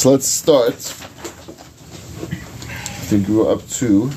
[0.00, 0.72] So let's start.
[0.72, 0.76] I
[3.10, 4.10] think we're up to.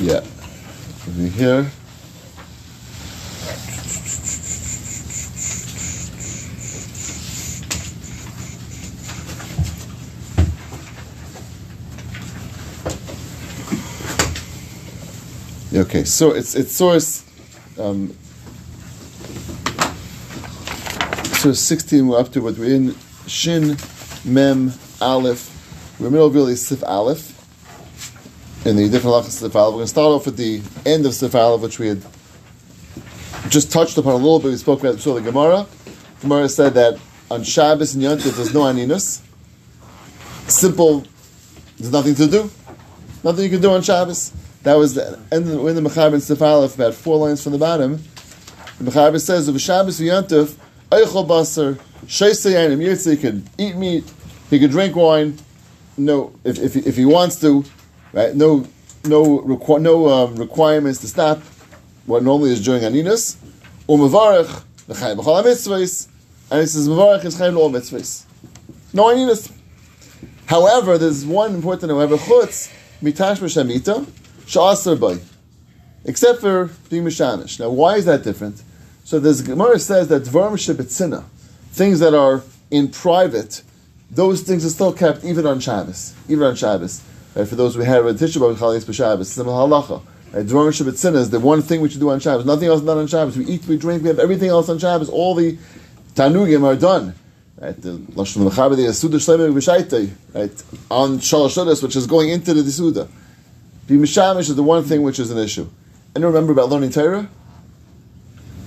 [0.00, 0.22] Yeah.
[1.08, 1.72] Over here.
[15.74, 17.24] Okay, so it's it's source
[17.80, 18.16] um,
[21.46, 22.08] source sixteen.
[22.08, 22.96] We're up to what we're in
[23.28, 23.76] Shin
[24.24, 25.96] Mem Aleph.
[26.00, 27.34] We're in the middle of really Sif Aleph
[28.66, 29.74] in the different halachas of Sif Aleph.
[29.74, 32.02] We're going to start off at the end of Sif Aleph, which we had
[33.48, 34.48] just touched upon a little bit.
[34.48, 35.68] We spoke about the Gemara.
[36.20, 36.98] Gemara said that
[37.30, 39.22] on Shabbos and Yom there's no aninus.
[40.48, 41.04] Simple.
[41.78, 42.50] There's nothing to do.
[43.22, 44.32] Nothing you can do on Shabbos.
[44.64, 47.52] That was the end of, when the Mechaber in Sif Aleph, about four lines from
[47.52, 48.02] the bottom.
[48.80, 50.56] The Mechaber says, "Of Shabbos v'Yantif,
[50.90, 51.74] eichel basar,
[52.06, 54.04] sheisayanim yirtze, he could eat meat,
[54.50, 55.38] he could drink wine.
[55.98, 57.64] No, if, if, if he wants to,
[58.12, 58.34] right?
[58.34, 58.66] No,
[59.04, 61.40] no, requ- no um, requirements to stop.
[62.04, 63.36] What normally is during Aninus,
[63.88, 66.08] umavarech v'chayim b'chol mitzvahs,
[66.50, 68.24] and he says mavarech is chayim all mitzvahs.
[68.92, 69.52] No Aninus.
[70.46, 74.06] However, there's one important however chutz mitash b'shamita
[74.46, 75.20] sha'asar bay,
[76.04, 77.58] except for being mishanish.
[77.58, 78.62] Now, why is that different?
[79.06, 81.22] So the Gemara says that dvarim shebetzina,
[81.70, 83.62] things that are in private,
[84.10, 87.04] those things are still kept even on Shabbos, even on Shabbos.
[87.36, 90.02] Right, for those who have a Tisha B'Av Chalis B'Shabbos, similar halacha.
[90.32, 92.44] Right, dvarim shebetzina is the one thing we should do on Shabbos.
[92.44, 93.36] Nothing else done on Shabbos.
[93.36, 95.08] We eat, we drink, we have everything else on Shabbos.
[95.08, 95.56] All the
[96.16, 97.14] tanugim are done.
[97.58, 102.30] Right, the lashon mechaber the Suda Shleimah B'Shaitei, right, on Shalosh Chodesh, which is going
[102.30, 103.06] into the Suda.
[103.86, 105.68] Be mishamish is the one thing which is an issue.
[106.16, 107.30] And remember about learning Torah?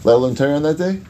[0.04, 1.02] Let learn Torah on that day?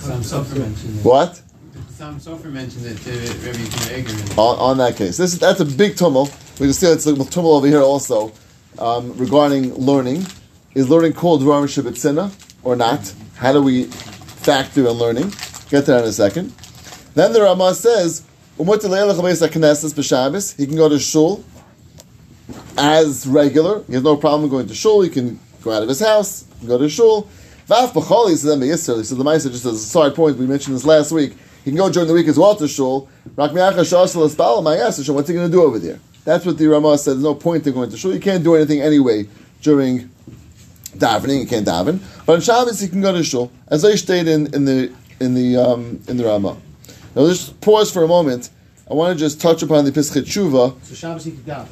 [0.00, 1.04] Sofer mentioned it.
[1.04, 1.42] What?
[1.90, 5.18] Some Sofer mentioned it to Rabbi Yehuda On, on that case.
[5.18, 6.34] This is, that's a big tumult.
[6.58, 8.32] We can see it's a tumult over here also
[8.78, 10.26] um, regarding learning.
[10.74, 12.32] Is learning called Dvarim Shabbatzina
[12.64, 13.12] or not?
[13.36, 15.28] How do we factor in learning?
[15.68, 16.54] Get to that in a second.
[17.14, 18.22] Then the Ramah says,
[18.58, 20.56] "Umot leilach habeis haknesses.
[20.56, 21.44] He can go to shul
[22.78, 23.84] as regular.
[23.84, 25.02] He has no problem going to shul.
[25.02, 27.28] He can go out of his house, go to shul.
[27.72, 29.02] Vaf b'choli says that Yisrael.
[29.02, 31.32] So the Ma'aser just as a side point, we mentioned this last week.
[31.64, 33.08] He can go during the week as well to shul.
[33.34, 35.14] Rak mi'acha shasal espal ma'aser.
[35.14, 35.98] What's he going to do over there?
[36.26, 37.14] That's what the Ramah said.
[37.14, 38.12] There's no point in going to shul.
[38.12, 39.26] You can't do anything anyway
[39.62, 40.10] during
[40.98, 41.40] davening.
[41.40, 42.00] You can't daven.
[42.26, 45.32] But on Shabbos he can go to shul, as I stated in, in the in
[45.32, 46.58] the um, in the Ramah.
[47.16, 48.50] Now just pause for a moment.
[48.90, 50.78] I want to just touch upon the Pischet Tshuva.
[50.84, 51.68] So Shabbos he could daven.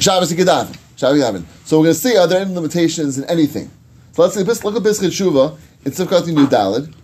[0.00, 0.78] Shabbos he could daven.
[0.96, 1.44] Shabbos he could daven.
[1.64, 3.72] So we're going to see are there any limitations in anything.
[4.12, 4.42] So let's see.
[4.42, 6.94] Look at Pischet Tshuva in Sivkat New Dalid.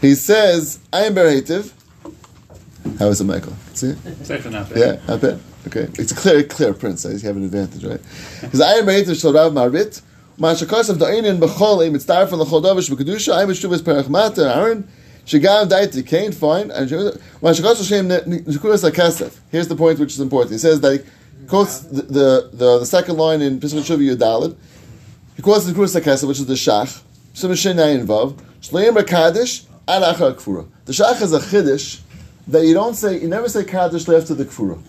[0.00, 1.72] He says, "I am berhetiv."
[2.98, 3.54] How is it, Michael?
[3.74, 3.94] See?
[4.04, 4.78] It's actually not bad.
[4.78, 5.40] Yeah, not bad.
[5.66, 8.00] Okay, it's a clear, clear print, so you have an advantage, right?
[8.40, 10.02] Because I am berhetiv shel Rav Marbit.
[10.38, 13.32] Mashakos of Da'inin b'chol im mitzdarf and l'chol davish b'kedusha.
[13.32, 14.88] I am b'shuvas perach mata Aaron.
[15.26, 16.72] Shagam daiti kain fine.
[16.72, 19.38] And Mashakos Hashem nekudos hakesef.
[19.52, 20.52] Here's the point which is important.
[20.52, 24.56] He says that he quotes the the, the, the second line in Pesach Shuvi Yudalid.
[25.36, 27.02] He quotes the nekudos hakesef, which is the shach.
[27.34, 28.34] Simashin Nayin Vav.
[28.60, 30.66] Shleim Kaddish ad achar kfura.
[30.84, 32.00] The shach is a chiddush
[32.48, 33.20] that you don't say.
[33.20, 34.80] You never say Kaddish after the kfura.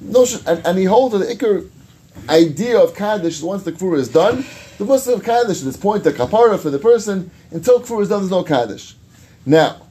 [0.00, 1.68] No, and, and he holds the ikr
[2.28, 4.44] idea of Kaddish is once the kfura is done,
[4.78, 8.08] the Muslim of Kaddish at this point, the kapara for the person, until kfura is
[8.08, 8.96] done, there's no Kaddish.
[9.46, 9.82] Now,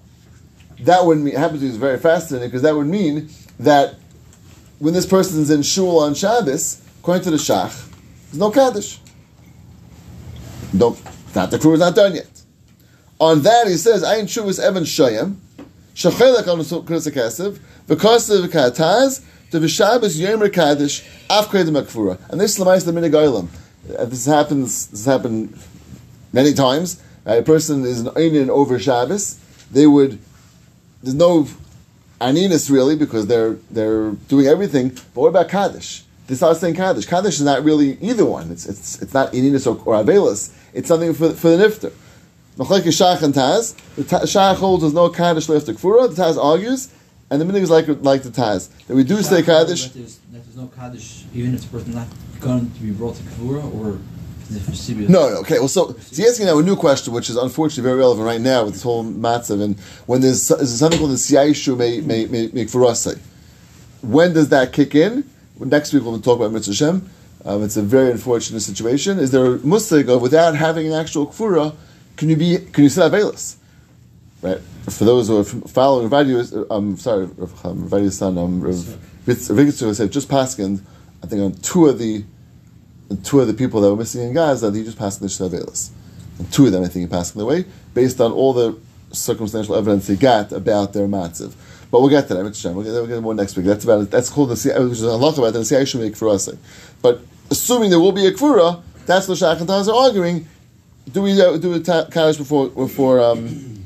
[0.80, 3.96] that would mean, happens to be very fascinating because that would mean that
[4.80, 7.90] when this person is in shul on Shabbos, according to the Shach,
[8.31, 9.00] there's no Kaddish.
[10.73, 10.97] No,
[11.35, 12.41] not the crew is not done yet.
[13.19, 15.35] On that, he says, i Ayin Shuvas Evan Shayim,
[15.95, 22.17] Shachelek on Kursa Kesev, because of Kataz, the Vishabas Yomer Kaddish, Afkred Makfura.
[22.29, 23.47] And this is the Minigailam.
[23.85, 25.57] This happens, this happened
[26.31, 27.01] many times.
[27.25, 29.39] Uh, a person is an Einin over Shabbos,
[29.71, 30.19] they would,
[31.03, 31.48] there's no
[32.19, 36.03] Aninus really, because they're, they're doing everything, but what about Kaddish?
[36.28, 37.06] They start saying Kaddish.
[37.06, 38.52] Kaddish is not really either one.
[38.52, 40.54] It's, it's, it's not Aninus or, or Avelis.
[40.74, 41.92] It's something for, for the Nifter.
[42.58, 43.75] Machlek Shach and Taz.
[43.96, 46.14] The ta- Shach holds there's no Kaddish left to Kfura.
[46.14, 46.94] The Taz argues,
[47.30, 49.88] and the minig is like like the Taz that we do say Kaddish.
[49.88, 52.08] That there's, that there's no Kaddish, even if the person not
[52.40, 54.00] going to be brought to Kavura or
[54.50, 55.10] is?
[55.10, 55.60] No, no, okay.
[55.60, 58.66] Well, so he's asking now a new question, which is unfortunately very relevant right now
[58.66, 59.62] with this whole matzav.
[59.62, 63.16] And when there's, there's something called the Siyaishu may may may make for us say,
[64.02, 65.30] when does that kick in?
[65.59, 67.09] Next week we'll talk about Mitzvah Shem.
[67.45, 69.19] Um, it's a very unfortunate situation.
[69.19, 71.75] Is there a mustig of without having an actual kfura,
[72.17, 73.57] can you be can you still have Eilis?
[74.41, 74.59] Right.
[74.89, 78.75] For those who are following Ravadius, um, sorry, Rav- Ravadius son, um, Rav
[79.25, 80.81] Vitzu said just paskin.
[81.23, 82.23] I think on two of the
[83.23, 85.91] two of the people that were missing in Gaza, he just passed the Shavelis.
[86.39, 88.77] And two of them, I think, he passed the way based on all the
[89.11, 91.53] circumstantial evidence he got about their matziv.
[91.94, 92.44] But we'll get to that.
[92.44, 92.72] Mitzvah.
[92.72, 93.68] We'll get, we'll get more next week.
[93.68, 94.10] That's about it.
[94.10, 95.54] That's called the which is a halach about.
[95.54, 96.50] The CIA should make for us.
[97.04, 100.48] But assuming there will be a kfura, that's what Shach and Taz are arguing.
[101.12, 103.84] Do we uh, do a ta- kaddish before before um,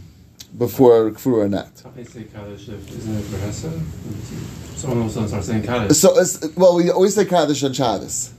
[0.58, 1.84] before kfura or not?
[1.98, 4.78] You say Kaddish if isn't it Verhesa?
[4.78, 5.98] Someone will start saying Kaddish.
[5.98, 8.34] So, it's, well, we always say kaddish on Shabbos,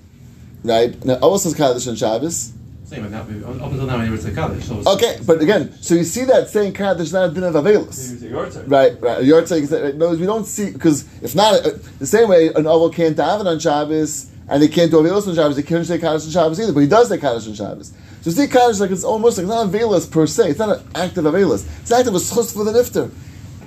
[0.64, 1.04] right?
[1.04, 2.54] Now, always says kaddish on Shabbos.
[2.88, 4.64] Same, up until now, we never say Kaddish.
[4.64, 7.54] So it's- Okay, but again, so you see that saying kaddish not a din of
[7.54, 7.98] avelis.
[7.98, 8.70] Maybe it's a yard side.
[8.70, 9.22] Right, right.
[9.22, 12.48] Your take is that no, we don't see because if not uh, the same way
[12.48, 15.86] an oval can't daven on Shabbos and they can't do avelos on Shabbos, they can't
[15.86, 16.72] say kaddish on Shabbos either.
[16.72, 17.92] But he does say kaddish on Shabbos.
[18.22, 20.48] So see kaddish like it's almost like not avelos per se.
[20.50, 21.66] It's not an act active avelos.
[21.82, 23.10] It's an active a schus for the nifter.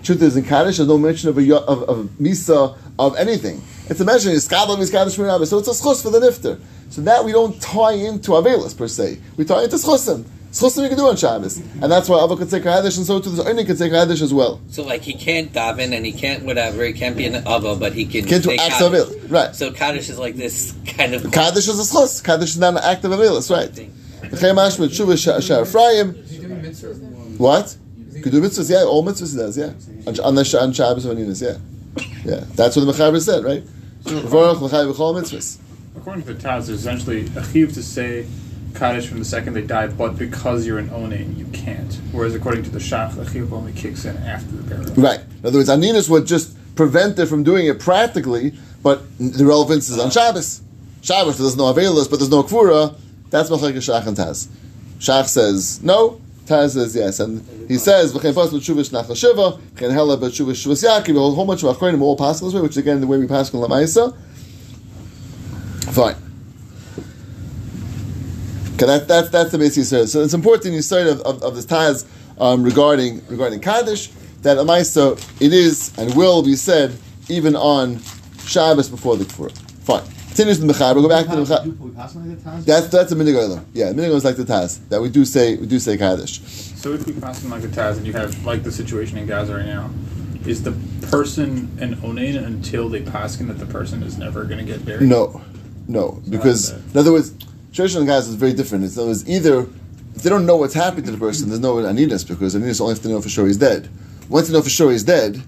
[0.02, 3.62] Truth is, in kaddish, there's no mention of a of, of misa of anything.
[3.90, 5.46] It's a mention of skadol miskaddish mirabah.
[5.46, 6.60] So it's a schus for the nifter.
[6.90, 9.20] So that we don't tie into avelos per se.
[9.38, 10.26] We tie into schusim.
[10.52, 13.22] Schusim you can do on Shabbos, and that's why Ava could say kaddish, and so
[13.22, 14.60] too the only could say kaddish as well.
[14.70, 16.84] So like he can't daven and he can't whatever.
[16.84, 18.26] He can't be an ava, but he can.
[18.26, 19.16] Can't do acts of Kaddish.
[19.16, 19.32] it.
[19.32, 19.56] Right.
[19.56, 22.22] So kaddish is like this kind of Kaddish is a schus.
[22.22, 23.70] Kaddish is not an act of avilis, right?
[23.70, 23.94] thing.
[24.24, 26.16] Chemash with Shuvah Shar Ephraim.
[26.16, 27.08] Is he doing mitzvahs now?
[27.38, 27.78] What?
[28.22, 28.84] Could do mitzvahs, yeah.
[28.84, 29.74] All mitzvahs he does, yeah.
[30.08, 31.58] On, on, the, on Shabbos and Aninas, yeah.
[32.24, 32.44] Yeah.
[32.56, 33.64] That's what the Mechaber said, right?
[35.96, 38.26] According to the Taz, there's essentially a chiv to say
[38.76, 41.94] Kaddish from the second they die, but because you're an Onain, you can't.
[42.12, 44.94] Whereas according to the Shach, the chiv only kicks in after the burial.
[44.94, 45.20] Right.
[45.20, 49.90] In other words, Aninas would just prevent it from doing it practically, but the relevance
[49.90, 50.62] is on Shabbos.
[51.02, 52.96] Shabbos, there's no Avelis, but there's no Kvura.
[53.30, 54.48] That's Mechalek Shach and Taz.
[55.00, 56.22] Shach says no.
[56.52, 60.84] Taz says yes, and he says v'chein fas b'tshuvish nachal shiva, v'chein hela b'tshuvish shuvas
[60.84, 61.16] yaakov.
[61.16, 63.54] A whole bunch of achronim all pass this way, which again the way we pass
[63.54, 64.16] in Lamaisa.
[65.94, 66.16] Fine.
[68.76, 70.08] Okay, that, that, that's the basic Yisrael.
[70.08, 72.06] So it's important in Yisrael of, of, of this Taz
[72.40, 74.10] um, regarding regarding Kaddish
[74.42, 76.98] that Lamaisa it is and will be said
[77.30, 78.00] even on
[78.46, 79.52] Shabbos before the Kfur.
[79.84, 80.04] Fine.
[80.32, 81.02] Continues the Mechaber.
[81.02, 81.78] Go back to the Mechaber.
[81.78, 82.64] We pass on like the Taz?
[82.64, 83.66] That's that's a minig olam.
[83.74, 86.40] Yeah, minig olam is like the Taz that we do say we do say Kaddish.
[86.40, 89.28] So if we pass in like the Taz and you have like the situation in
[89.28, 89.90] Gaza right now,
[90.46, 90.72] is the
[91.08, 94.86] person an Onain until they pass in that the person is never going to get
[94.86, 95.10] buried?
[95.10, 95.42] No,
[95.90, 97.34] no, because in other words,
[97.74, 98.86] traditional Gaza is very different.
[98.86, 99.68] It's, in other words, either
[100.16, 102.94] if they don't know what's happened to the person, there's no anidus because anidus only
[102.94, 103.90] have to know for sure he's dead.
[104.30, 105.44] Once they know for sure he's dead,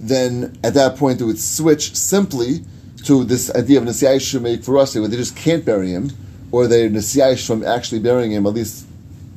[0.00, 2.64] then at that point they would switch simply
[3.04, 6.10] to this idea of nesiyayish make for us, where they just can't bury him,
[6.52, 6.88] or they're
[7.36, 8.86] from actually burying him, at least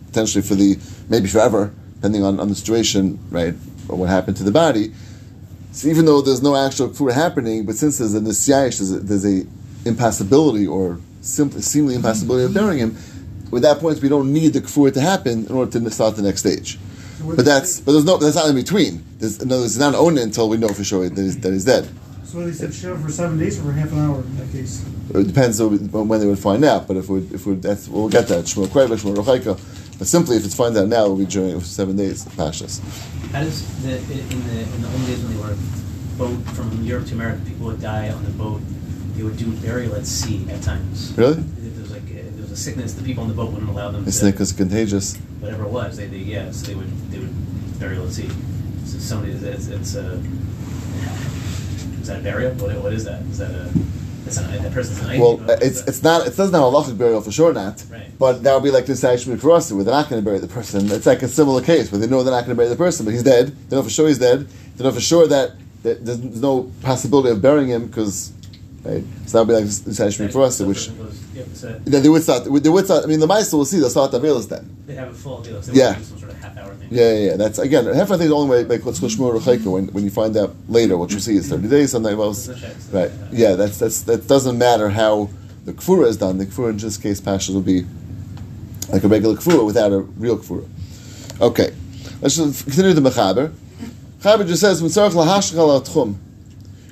[0.08, 0.78] potentially for the
[1.10, 3.54] maybe forever, depending on, on the situation, right,
[3.90, 4.94] or what happened to the body.
[5.72, 9.00] So even though there's no actual kfur happening, but since there's a nisyayish, there's a,
[9.00, 9.46] there's a
[9.86, 12.98] impassibility or simply seemingly impassibility of burying him,
[13.54, 16.22] at that point we don't need the kfur to happen in order to start the
[16.22, 16.78] next stage.
[17.24, 19.04] But that's but there's no that's not in between.
[19.18, 21.66] There's no there's not an owned until we know for sure that he's, that he's
[21.66, 21.90] dead.
[22.28, 24.86] So they said shiva for seven days or for half an hour in that case?
[25.16, 25.78] It depends on
[26.10, 26.86] when they would find out.
[26.86, 29.58] But if we if we that's we'll get that Shmuel Krevach, Shmuel Rochaika.
[29.98, 32.82] But simply if it's find out now, it will be during seven days pashas.
[33.32, 35.56] How does the in the in the old days when they were
[36.18, 38.60] boat from Europe to America, people would die on the boat.
[39.16, 41.14] They would do burial at sea at times.
[41.16, 41.38] Really?
[41.38, 43.70] If there was like if there was a sickness, the people on the boat wouldn't
[43.70, 45.16] allow them It's to because contagious.
[45.40, 45.96] whatever it was.
[45.96, 48.30] They, they yeah, so they would they would burial at sea.
[48.86, 50.22] So somebody it's, it's a
[52.08, 52.54] is that a burial?
[52.54, 53.22] What, what is that?
[53.24, 53.70] Is that a
[54.26, 57.22] it's an, that person's an Well, it's it's not it doesn't have a halachic burial
[57.22, 57.84] for sure not.
[57.90, 58.18] Right.
[58.18, 60.40] But that would be like this actually for us where they're not going to bury
[60.40, 60.90] the person.
[60.92, 63.06] It's like a similar case where they know they're not going to bury the person,
[63.06, 63.56] but he's dead.
[63.70, 64.48] They know for sure he's dead.
[64.76, 65.52] They know for sure that,
[65.84, 68.32] that there's no possibility of burying him because.
[68.84, 69.04] Right?
[69.26, 70.88] So that would be like actually for us, which
[71.34, 72.46] yeah, so they would start.
[72.46, 73.04] They would start.
[73.04, 73.80] I mean, the mice will see.
[73.80, 74.64] They'll start the veils then.
[74.86, 75.62] they have a full deal.
[75.62, 75.78] So Yeah.
[75.78, 76.77] they would do some sort of half hour thing.
[76.90, 77.36] Yeah, yeah, yeah.
[77.36, 77.86] That's again.
[77.86, 80.36] Half I think the only way like what's called shmur rechaika when when you find
[80.38, 82.48] out later what you see is thirty days, something else.
[82.92, 83.12] Right.
[83.32, 83.56] Yeah.
[83.56, 85.30] That's that's that doesn't matter how
[85.66, 86.38] the kfura is done.
[86.38, 87.86] The kfura in this case, pashas will be
[88.90, 90.68] like a regular kfura without a real kfura.
[91.42, 91.74] Okay.
[92.22, 93.54] Let's just continue the mechaber.
[94.20, 96.16] Mechaber just says mitzarach lahashchal al tchum.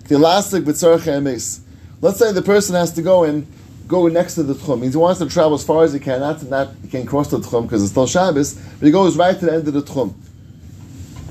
[0.07, 1.61] The elastic b'tzarach emes.
[2.01, 3.47] Let's say the person has to go and
[3.87, 4.81] go next to the tchum.
[4.81, 6.19] Means he wants to travel as far as he can.
[6.19, 9.17] Not to not he can't cross the tchum because it's still Shabbos, but he goes
[9.17, 10.13] right to the end of the tchum.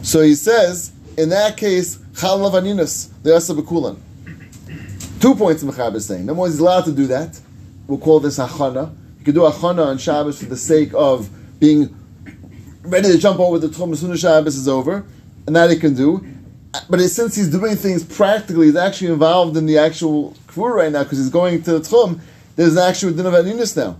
[0.03, 3.99] So he says, in that case, chal lavaninas le'asa b'kulan.
[5.21, 6.27] Two points the is saying.
[6.27, 7.41] Number one, he's allowed to do that.
[7.87, 8.95] we'll call this achana.
[9.19, 11.97] You could do achana on Shabbos for the sake of being
[12.83, 15.07] ready to jump over the tchum as soon as Shabbos is over,
[15.47, 16.27] and that he can do.
[16.91, 21.05] But since he's doing things practically, he's actually involved in the actual kvura right now
[21.05, 22.21] because he's going to the tchum.
[22.57, 23.99] There's an actual din of aninus now.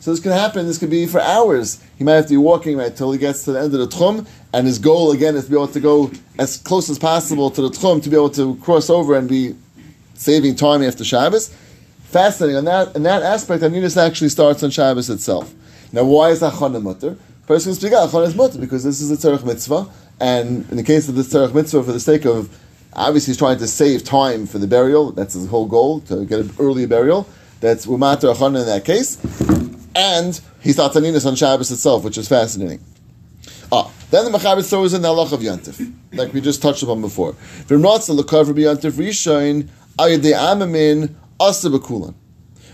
[0.00, 0.66] So this can happen.
[0.66, 1.82] This could be for hours.
[1.98, 3.86] He might have to be walking right till he gets to the end of the
[3.86, 7.50] tchum, and his goal again is to be able to go as close as possible
[7.50, 9.54] to the tchum to be able to cross over and be
[10.14, 11.54] saving time after Shabbos.
[12.04, 12.56] Fascinating.
[12.56, 15.54] On that, in that aspect, Aninus actually starts on Shabbos itself.
[15.92, 17.16] Now, why is Achana mutter?
[17.46, 19.86] Person speak out, is mutter because this is a tzarech mitzvah,
[20.18, 22.48] and in the case of the tzarech mitzvah, for the sake of
[22.92, 25.12] obviously he's trying to save time for the burial.
[25.12, 27.28] That's his whole goal to get an early burial.
[27.60, 29.18] That's umater Achana in that case,
[29.94, 32.80] and he starts Aninus on Shabbos itself, which is fascinating.
[33.70, 37.00] Ah, then the Mechaber throws in the halach of Yantif, like we just touched upon
[37.00, 37.34] before.
[37.68, 39.68] V'mratza l'kavr b'yantif rishon
[39.98, 42.14] ayadei amamin asa b'kulan.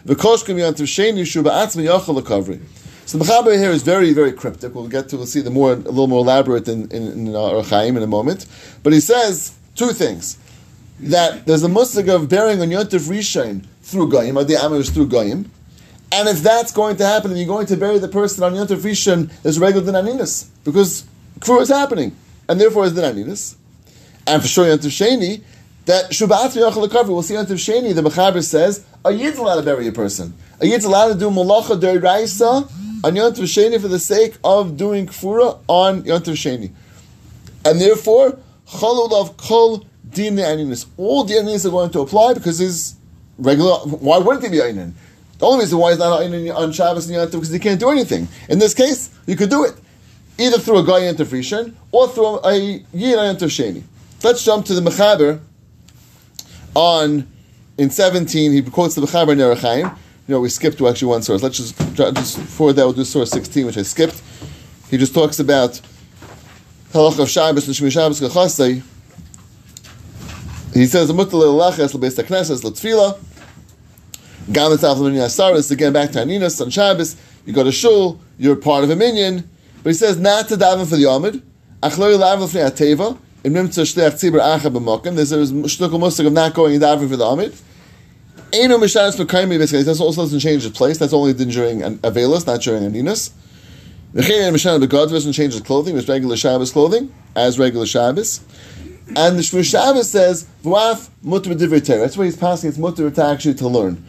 [0.06, 2.60] V'koshkem yantif sheni shu ba'atzmi yachal l'kavri.
[3.06, 4.74] So the Mechaber here is very, very cryptic.
[4.74, 7.62] We'll get to, we'll see the more, a little more elaborate in, in, in our
[7.62, 8.46] Chaim in a moment.
[8.82, 10.38] But he says two things.
[10.98, 15.08] That there's a musig of bearing on Yontif Rishon through Goyim, Adei Amim is through
[15.08, 15.50] Goyim.
[16.10, 18.78] And if that's going to happen, and you're going to bury the person on Yontif
[18.78, 20.48] Rishon, there's regular Dinaninus.
[20.64, 21.06] Because
[21.40, 22.16] Kfur is happening.
[22.48, 23.56] And therefore is Dinaninus.
[24.26, 25.42] And for sure Yontif Sheni,
[25.84, 29.62] that Shubat Yachal Lekavri, we'll see Yontif Sheni, the Mechaber says, a Yid's allowed to
[29.62, 30.34] bury a person.
[30.60, 35.06] A Yid's allowed to do Malacha Raisa on Yontif Sheni for the sake of doing
[35.06, 36.72] Kfura on Yontif Sheni.
[37.64, 40.86] And therefore, Chalul of Kol Din Aninus.
[40.96, 42.96] All the Aninus are going to apply because he's
[43.38, 43.76] regular.
[43.78, 44.92] Why wouldn't he be Ainin?
[45.38, 47.90] The only reason why he's not Ainin on Shabbos and Yom because he can't do
[47.90, 48.28] anything.
[48.48, 49.74] In this case, you could do it
[50.38, 52.54] either through a guy Yontif Rishon or through a
[52.92, 53.82] Yid Yontif Sheni.
[54.22, 55.40] Let's jump to the Mechaber
[56.74, 57.26] on
[57.78, 58.52] in 17.
[58.52, 59.96] He quotes the Mechaber in Yerechaim.
[60.28, 61.42] You know, we skipped to actually one source.
[61.42, 64.20] Let's just, just before that, we'll do source 16, which I skipped.
[64.90, 65.80] He just talks about
[66.96, 68.82] halach of Shabbos and Shmi Shabbos Kachasei.
[70.74, 73.18] He says, "Mutal lelaches lebeis hakneses letfila."
[74.52, 75.70] Gam etzaf leminyan asaris.
[75.70, 77.16] Again, back to Aninas on Shabbos.
[77.44, 78.18] You go to shul.
[78.38, 79.48] You're part of a minion,
[79.82, 81.42] But he says not to daven for the Yomid.
[81.82, 83.18] Achloi lav lefnei ateva.
[83.44, 85.16] Im nimtza shleach tzibur acha b'mokim.
[85.16, 87.54] There's a shtukal musik of not going and davening for the Yomid.
[88.52, 89.82] Einu mishanis mekaymi basically.
[89.82, 90.98] That also doesn't change its place.
[90.98, 93.30] That's only during Avelis, not during Aninas.
[94.16, 95.94] V'chein mishanis begad doesn't change his clothing.
[95.94, 98.40] It's regular Shabbos clothing, as regular Shabbos.
[99.08, 101.54] And the Shmur Shabbos says, V'af mutter.
[101.54, 102.70] That's why he's passing.
[102.70, 104.02] It's mutter to actually to learn.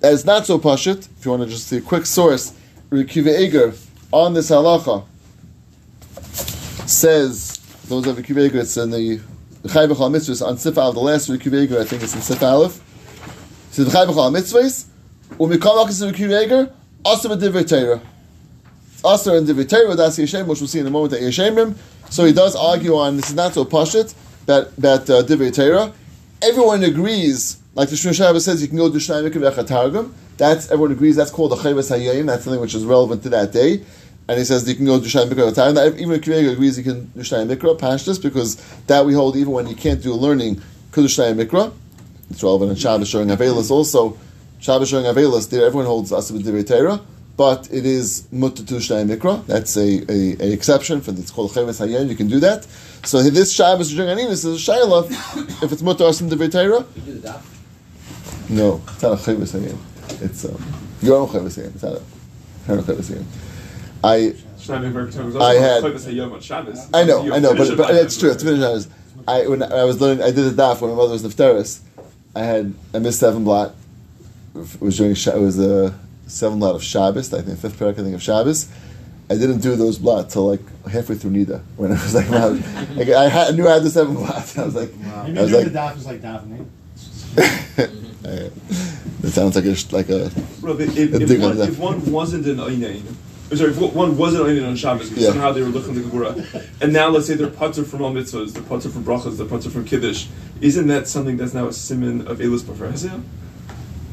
[0.00, 1.06] That is not so pashut.
[1.18, 2.54] If you want to just see a quick source,
[2.88, 3.74] Rekiva Eger
[4.10, 5.04] on this halacha
[6.88, 9.18] says, those of Rekiva Eger, it's in the
[9.68, 12.76] Chai B'chal Mitzvahs on Sif the last Rekiva Eger, I think it's in Sif Aleph.
[13.68, 14.86] It says, Chai B'chal Mitzvahs,
[15.32, 16.72] Umikam Akas Rekiva Eger,
[17.04, 18.00] Asa b'divrei Torah.
[19.06, 21.76] Asa and divrei Torah, that's Yeshem, which we'll see in a moment at Yeshemim.
[22.10, 24.14] So he does argue on, this is not so pashut,
[24.46, 25.92] that, that uh,
[26.42, 30.12] Everyone agrees, like the Shmiras Shabbos says, you can go to Shnai Mikra V'Chatargum.
[30.36, 33.52] That's, everyone agrees, that's called the Chayvas Hayyim, that's something which is relevant to that
[33.52, 33.82] day.
[34.28, 35.98] And he says you can go to Shnai Mikra V'Chatargum.
[35.98, 39.66] Even Kirega agrees you can do Shnai Mikra, Pashtus, because that we hold even when
[39.66, 40.56] you can't do learning,
[40.90, 41.72] Kudush Shnai Mikra.
[42.30, 44.18] It's relevant in Shabbos showing Avelis also.
[44.58, 47.00] Shabbos showing Avelis, there everyone holds Asab Divrei Torah,
[47.36, 49.44] but it is Mutta to Shnai Mikra.
[49.46, 52.64] That's a, a, a exception for it's called Chayvas Hayyim, you can do that.
[53.04, 57.02] So this Shabbos during Aninus is a Shayla, if it's Mutta Asim Divrei Torah, You
[57.02, 57.40] do the daf.
[58.48, 59.76] no, it's not a chayvus hayim.
[60.22, 60.56] It's um,
[61.02, 61.74] your own chayvus hayim.
[61.74, 62.02] It's not a
[62.66, 63.24] her chayvus hayim.
[64.02, 64.34] I
[65.40, 65.82] I had-
[66.94, 68.30] I know I know, but, but it's true.
[68.30, 68.88] It's finish honest.
[69.28, 71.80] I when I was learning, I did the daf when my mother was nefteris.
[72.34, 73.74] I had I missed seven blot.
[74.54, 75.94] It was during Sha- it was the
[76.26, 77.32] seven lot of Shabbos.
[77.32, 78.68] I think fifth parak I think of Shabbos.
[79.28, 82.50] I didn't do those blot till like halfway through Nida when I was like, wow,
[82.94, 84.32] like I, had, I knew I had the seven blot.
[84.58, 86.66] I was like, Maybe I was doing like, the daf is like davening.
[88.24, 88.50] I-
[89.20, 90.30] that sounds like a like a
[90.62, 93.02] Well, if, A if, one, if one wasn't an Einain,
[93.50, 95.30] or sorry, if one wasn't Einain on Shabbos, because Yeah.
[95.30, 96.44] somehow they were looking the Gemara,
[96.80, 99.70] and now let's say they're putter from all mitzvahs, they're putter from brachas, they're putter
[99.70, 100.26] from kiddush,
[100.60, 103.22] isn't that something that's now a simon of Elis B'Farhezia?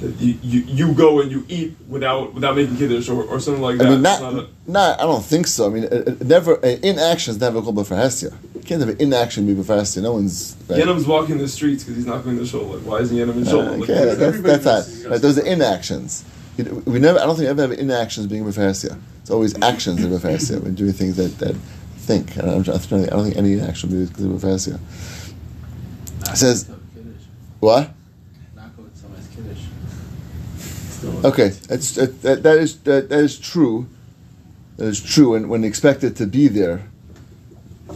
[0.03, 3.61] That you, you, you go and you eat without without making kiddush or, or something
[3.63, 3.87] like that.
[3.87, 5.65] I mean, not, not a- not, I don't think so.
[5.67, 8.31] I mean, it, it never, uh, inaction is never called for Hestia.
[8.53, 10.01] You can't have an inaction be for Hestia.
[10.03, 10.57] No one's.
[10.67, 10.79] Right?
[10.81, 12.63] Yenam's walking the streets because he's not going to shul.
[12.65, 13.61] Like, why isn't Yenam in Uh, shul?
[13.61, 15.11] okay, Like, that's, everybody that's knows- not.
[15.11, 16.25] Right, those are inactions.
[16.57, 18.97] You- We never, I don't think we ever have inactions being with Hestia.
[19.21, 20.59] It's always actions in with Hestia.
[20.59, 21.55] We're doing things that, that
[21.99, 22.35] think.
[22.35, 24.79] And I'm trying to think, I don't think any inaction be with Hestia.
[26.29, 26.69] It says,
[27.61, 27.83] what?
[27.83, 27.99] still.
[31.03, 33.87] Okay, that's, that, that, that is that, that is true.
[34.77, 36.87] That is true, and when expected to be there,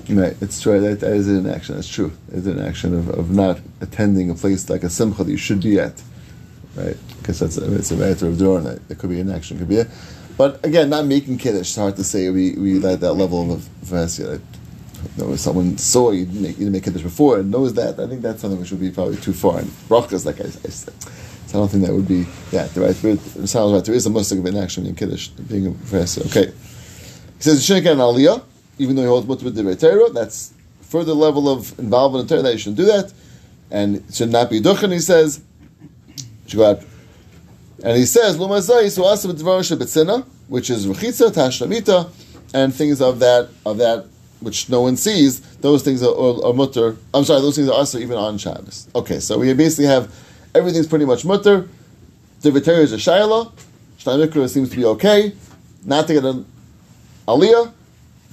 [0.09, 0.35] right?
[0.41, 0.79] It's true.
[0.79, 1.75] That, that is an action.
[1.75, 2.11] That's true.
[2.31, 5.61] It's an action of, of not attending a place like a simcha that you should
[5.61, 6.01] be at,
[6.75, 6.97] right?
[7.19, 9.69] Because that's a, it's a matter of and it, it could be an action, could
[9.69, 9.87] be it.
[10.37, 11.61] But again, not making kiddush.
[11.61, 14.39] It's hard to say we we at that level of vasia.
[15.17, 18.07] You know, if someone saw you make, you make kiddush before and knows that, I
[18.07, 19.59] think that's something which would be probably too far.
[19.59, 20.93] And brachas, like I, I said,
[21.47, 23.83] so I don't think that would be that The right, it sounds right.
[23.83, 26.21] There is a musik of an action in kiddush being a professor.
[26.27, 28.43] Okay, he says you shouldn't get an aliyah,
[28.77, 30.09] even though he holds mutter with the Torah.
[30.11, 33.13] That's further level of involvement in Torah that you shouldn't do that,
[33.71, 34.91] and it should not be duchen.
[34.91, 35.41] He says,
[36.47, 36.83] should go out.
[37.83, 42.09] And he says, Lumazai, so Dvar Shabetzina, which is Rechitza, Tashlamita,
[42.53, 44.05] and things of that, of that
[44.39, 46.97] which no one sees, those things are, are, are mutter.
[47.13, 48.87] I'm sorry, those things are also even on Shabbos.
[48.95, 50.13] Okay, so we basically have
[50.53, 51.67] everything's pretty much mutter.
[52.41, 53.51] The Viteri is a Shaila,
[53.99, 55.33] Shtaimikra seems to be okay,
[55.83, 56.45] not to get an
[57.27, 57.73] Aliyah,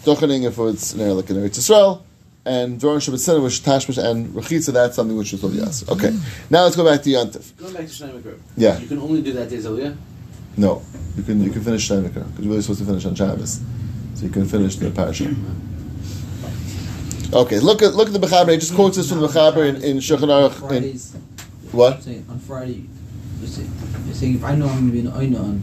[0.02, 2.02] Duchening if it's an area like in Eretz Yisrael,
[2.44, 5.88] and Dvar Shabetzina, which is Tashmish, and Rechitza, that's something which is Yasser.
[5.90, 6.10] Okay,
[6.50, 7.56] now let's go back to Yantif.
[7.56, 8.78] Going back to Shnei Yeah.
[8.78, 9.96] You can only do that days Aliyah?
[10.56, 10.82] No,
[11.16, 13.60] you can you can finish Shtaimikra, because you're really supposed to finish on Shabbos.
[14.14, 15.34] So you can finish the parasha.
[17.32, 18.52] Okay, look at look at the Mechaber.
[18.52, 20.70] He just quotes this from the Mechaber in, in Shulchan Aruch.
[20.70, 21.00] In.
[21.74, 22.86] What Saying on Friday,
[23.40, 23.48] you're
[24.14, 25.62] saying, if I know I'm going to be in Aina on.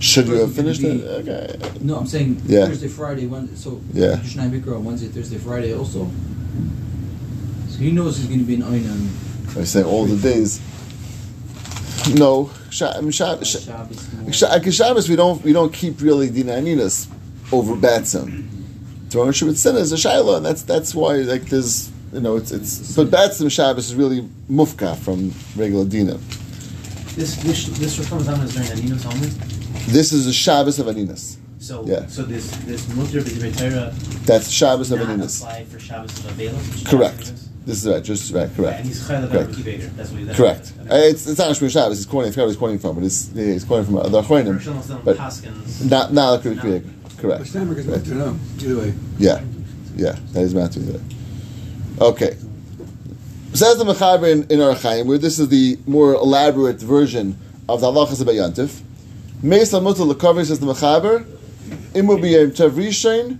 [0.00, 1.28] should you have finished be- it?
[1.28, 1.70] Okay.
[1.80, 2.66] No, I'm saying Yeah.
[2.66, 3.56] Thursday, Friday, Wednesday.
[3.56, 4.16] So Yeah.
[4.50, 6.10] Mikra on Wednesday, Thursday, Friday also.
[7.68, 9.10] So he knows he's going to be in Aina on
[9.56, 10.60] I say all the days.
[12.14, 14.08] No, I mean, Sha- Sha- Shabbos.
[14.22, 14.32] more.
[14.32, 17.06] Sha- like Shabbos we don't we don't keep really dinaninas
[17.52, 18.46] over batsim.
[19.10, 22.50] Throwing Shabbat Sin is a shaila, and that's that's why like there's you know it's
[22.52, 26.14] it's but batsim Shabbos is really mufka from regular dina.
[27.16, 29.28] This this this Rosh Hashanah is during Aninos only.
[29.92, 31.36] This is a Shabbos of aninas.
[31.58, 32.06] So Yeah.
[32.06, 33.92] so this this mutter b'divrei Torah
[34.24, 35.40] That's Shabbos of not aninas.
[35.42, 36.86] apply for Shabbos of Avelos.
[36.86, 37.32] Correct.
[37.66, 38.02] This is right.
[38.02, 38.48] Just right.
[38.56, 38.78] Correct.
[38.78, 39.96] And he's chaylev Correct.
[39.96, 40.72] That's what that's Correct.
[40.78, 41.98] what- Uh, It's it's not Shmiras Shabbos.
[41.98, 42.28] He's quoting.
[42.28, 45.04] I forgot where he's quoting from, but it's yeah, he's quoting from the Rosh Achronim.
[45.04, 45.18] But
[45.84, 46.84] not not the Krieg.
[47.18, 47.46] Correct.
[47.48, 48.38] Steinberg is right to know.
[48.60, 48.94] Either way.
[49.18, 49.40] Yeah,
[49.96, 51.00] yeah, that is Matthew there.
[52.00, 52.36] Okay.
[53.54, 57.36] Says the Mechaber in, in Archaim, where this is the more elaborate version
[57.68, 58.82] of the halachas about Yantif.
[59.42, 61.24] Meis Lamuta Lekaver says the Mechaber,
[61.94, 63.38] Imu b'yem tev rishon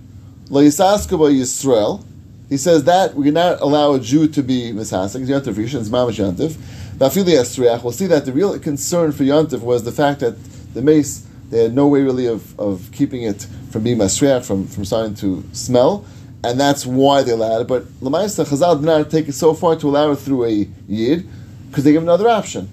[0.49, 2.03] le'isaska Yisrael.
[2.49, 5.25] He says that we cannot allow a Jew to be mishasik.
[5.25, 6.51] Yantif rishon is mamash Yantif.
[6.97, 7.81] Vafili Esriach.
[7.81, 10.35] We'll see that the real concern for Yantif was the fact that
[10.73, 14.67] the mace they had no way really of, of keeping it from being masriach, from,
[14.67, 16.05] from starting to smell,
[16.43, 17.67] and that's why they allowed it.
[17.67, 21.27] But Lamaisa Chazal did not take it so far to allow it through a yid,
[21.69, 22.69] because they give another option.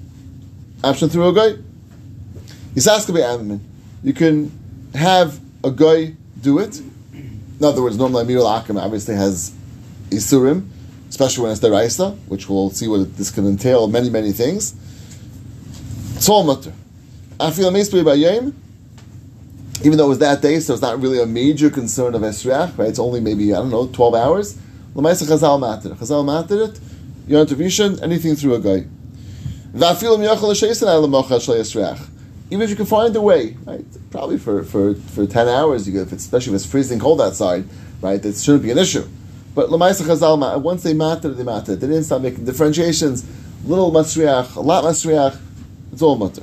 [0.84, 1.56] Option through a guy.
[2.74, 4.52] You can
[4.94, 6.78] have a guy do it.
[6.78, 9.52] In other words, normally Amir Akim obviously has
[10.10, 10.68] Isurim,
[11.08, 14.74] especially when it's the Raisa, which we'll see what this can entail, many, many things.
[16.14, 16.72] It's all mutter.
[17.40, 18.54] I feel amazed by Yom,
[19.82, 22.76] even though it was that day, so it's not really a major concern of Esriach,
[22.78, 22.88] right?
[22.88, 24.58] It's only maybe, I don't know, 12 hours.
[24.94, 25.94] Lamaisa Chazal Matir.
[25.96, 26.80] Chazal Matir it,
[27.28, 28.86] Yom Tavishan, anything through a guy.
[32.48, 33.84] Even if you can find a way, right?
[34.10, 37.20] Probably for, for, for 10 hours, you could, if it's, especially if it's freezing cold
[37.20, 37.64] outside,
[38.00, 38.22] right?
[38.22, 39.06] That shouldn't be an issue.
[39.54, 41.76] But Lamaisa Chazal, once they matter, they matter.
[41.76, 43.26] They didn't start making differentiations.
[43.64, 45.38] Little masriach, a lot masriach,
[45.92, 46.42] it's all mutter.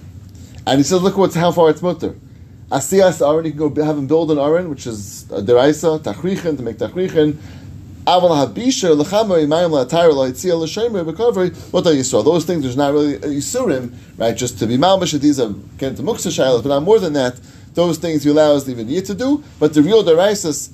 [0.68, 2.16] And he says, look what's how far it's mutter.
[2.74, 6.58] Asiyas Aaron, you can go have him build an Aaron, which is a deraisa, tachrichin,
[6.58, 7.38] to make tachrichin.
[8.06, 11.56] Aval habisha lechama imayim la'atayr la'itzia l'shemer b'kavri.
[11.72, 12.26] What are you Yisrael?
[12.26, 14.36] Those things there's not really a yisurim, right?
[14.36, 17.40] Just to be malmash these are getting to muksa shaylas, but not more than that.
[17.76, 20.72] Those things you allow us even yet to do, but the real deraisas,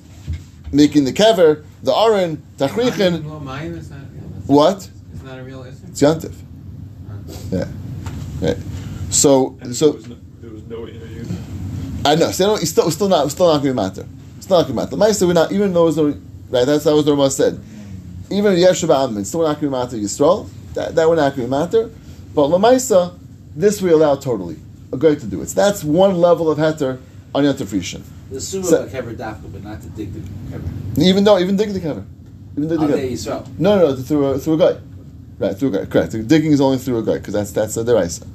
[0.72, 3.24] making the kever, the Aaron, tachrichin.
[3.24, 3.98] Well, mine is not.
[4.00, 4.90] Yeah, that's- What?
[5.12, 5.76] It's not a real issue.
[5.88, 6.34] It's yantiv.
[7.52, 7.68] Yeah.
[8.40, 8.56] Right.
[9.10, 9.92] So And so.
[9.92, 11.24] there was no, there was no interview.
[12.04, 12.30] I know.
[12.30, 14.06] So it's still, still not, still not going to matter.
[14.38, 14.90] It's not going to matter.
[14.90, 16.08] The Meister, we're not, even though it's no,
[16.50, 17.60] right, that's that was what Rama said.
[18.30, 20.48] Even Yesh Amin, still not going to matter Yisrael.
[20.74, 21.90] That, that would not going to matter.
[22.34, 23.18] But Lamaisa,
[23.54, 24.56] this we allow totally.
[24.92, 25.48] A guy to do it.
[25.48, 26.98] So that's one level of heter
[27.34, 30.98] on Yom Tov The sumer So- kever dafka, but not to dig the kever.
[30.98, 32.04] Even though, even dig the cover.
[32.56, 32.96] Even dig the Al cover.
[32.96, 33.58] Dei Yisrael.
[33.58, 34.80] No, no, no, through a, through a guy.
[35.38, 35.84] Right, through a guy.
[35.86, 36.28] Correct.
[36.28, 38.26] Digging is only through a guy because that's that's a deraisa.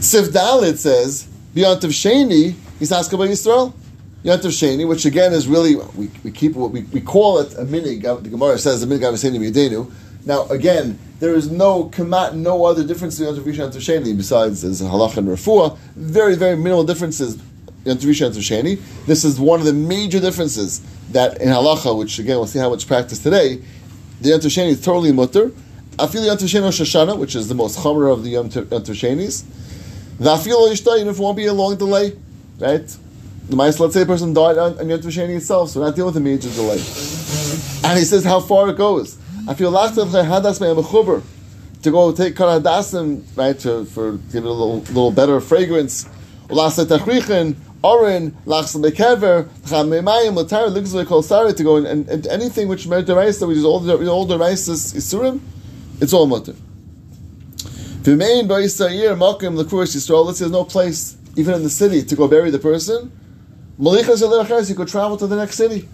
[0.00, 3.74] Sif Dalit says Yontav Sheni he's asking about Yisrael.
[4.24, 7.64] Yontav Sheni, which again is really we, we keep what we, we call it a
[7.64, 8.02] minig.
[8.22, 9.90] The Gemara says a minig avaseni midenu.
[10.24, 14.62] Now, again, there is no kamat, no other difference in Yom Tov Rishon Sheni besides
[14.62, 15.76] there's halach and refuah.
[15.96, 17.34] Very, very minimal differences
[17.84, 18.80] and Sheni.
[19.06, 22.70] This is one of the major differences that in halacha, which again we'll see how
[22.70, 23.60] much practice today.
[24.20, 25.50] The Yom Sheni is totally mutter.
[25.98, 28.66] Afil Yom Tov Sheni Rosh Hashanah, which is the most chomer of the Yom Tov
[28.66, 29.44] Shenis.
[30.22, 32.16] Even if it won't be a long delay,
[32.58, 32.96] right?
[33.48, 35.96] The mice, let's say a person died on, on Yom Tov itself, so we're not
[35.96, 36.78] dealing with a major delay.
[37.84, 39.18] And he says how far it goes.
[39.48, 39.72] I feel
[41.82, 46.08] to go take karadasim right to for give it a little little better fragrance.
[47.82, 52.86] Orin lachsel mekever chamemayim latar ligzle kol sari to go and, and, and anything which
[52.86, 55.40] merit deraisa which is all the all raisas isurim,
[56.00, 56.54] it's all mutter.
[58.02, 60.26] V'mein ba'isayir makim l'kuris Yisrael.
[60.26, 63.12] Let's say there's no place, even in the city, to go bury the person.
[63.78, 65.88] Malichas yalecheres, you could travel to the next city.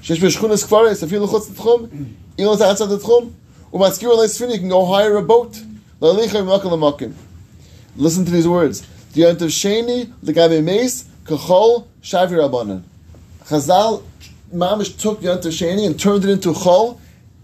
[0.00, 3.32] Shesh v'shchunas kfares, if you look at the tchum, you look at the tchum.
[3.72, 5.60] U'matzkir le'sfin, you can go hire a boat.
[6.00, 7.14] L'alicha makim l'makim.
[7.96, 8.86] Listen to these words.
[9.14, 12.82] The end of Sheni, the Gabi Mace, Kachol, Shavi Rabbanan.
[13.44, 14.02] Chazal
[14.52, 16.98] Mamish took Yantav Sheni and turned it into Chol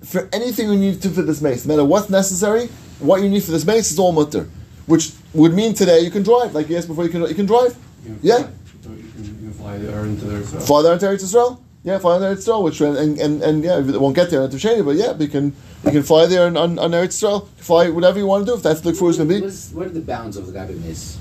[0.05, 1.64] for anything you need to for this mace.
[1.66, 2.68] No matter what's necessary,
[3.01, 4.49] what you need for this mace is all mutter.
[4.87, 7.47] Which would mean today you can drive, like you asked before, you can, you can
[7.47, 7.77] drive.
[8.05, 8.37] You can Yeah.
[8.37, 8.49] fly.
[8.49, 10.43] You can, you can fly there into there.
[10.45, 10.59] So.
[10.61, 11.59] Fly there into Eretz Yisrael.
[11.83, 14.57] Yeah, fly there into Israel, which and, and, and yeah, it won't get there into
[14.59, 17.49] Sheni, but yeah, you can you can fly there on, on, on Eretz Yisrael.
[17.57, 18.57] Fly whatever you want to do.
[18.57, 19.41] If that's what the food is going to be.
[19.41, 21.19] What's, what are the bounds of the Gabi Mace?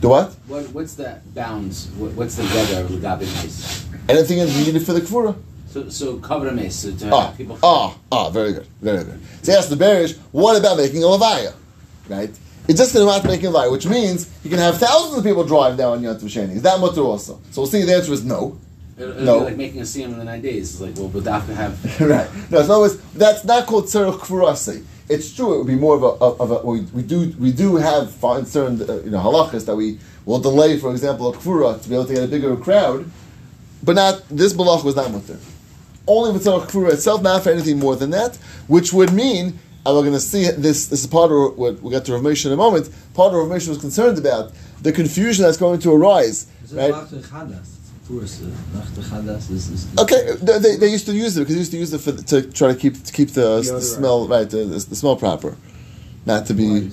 [0.00, 0.32] Do what?
[0.46, 1.88] What, what's the bounds?
[1.96, 3.86] What, what's the weather of the Gabi Mace?
[4.08, 5.34] Anything that's needed for the kfura.
[5.70, 7.58] So, so cover mace so to Ah, people.
[7.62, 9.20] ah, ah, very good, very good.
[9.42, 10.16] So yes, the bearish.
[10.32, 11.52] What about making a levaya?
[12.08, 12.30] Right?
[12.68, 15.76] It's just about making a levaya, which means you can have thousands of people drive
[15.76, 16.52] down on Yom Sheni.
[16.56, 17.40] Is that mutter also?
[17.50, 17.82] So we'll see.
[17.82, 18.58] The answer is no.
[18.96, 19.38] It'll, it'll No.
[19.40, 20.72] be like making a siyam in the nine days.
[20.72, 22.00] It's like, well, but have to have.
[22.00, 22.28] right.
[22.50, 24.84] No, it's always that's not called tzarech kfurase.
[25.10, 25.54] It's true.
[25.54, 26.06] It would be more of a
[26.42, 28.10] of a we, we do we do have
[28.46, 31.94] certain uh, you know halachas that we will delay, for example, a kfura to be
[31.94, 33.10] able to get a bigger crowd,
[33.82, 35.38] but not this malach was not mutter.
[36.08, 39.58] Only with tzarech kfura itself, not for anything more than that, which would mean.
[39.86, 40.86] And we're going to see this.
[40.86, 42.90] This is part of what we'll get to Rav in a moment.
[43.14, 46.46] Part of Rav was concerned about the confusion that's going to arise.
[46.72, 46.92] Right?
[46.92, 47.74] Lachter Chadas?
[48.02, 49.98] Of course, uh, Lachter Chadas is, is.
[49.98, 52.42] Okay, they, they- used to use it because they used to use it for, to
[52.52, 55.56] try to keep to keep the, the smell right, the, the, smell proper,
[56.26, 56.90] not to be.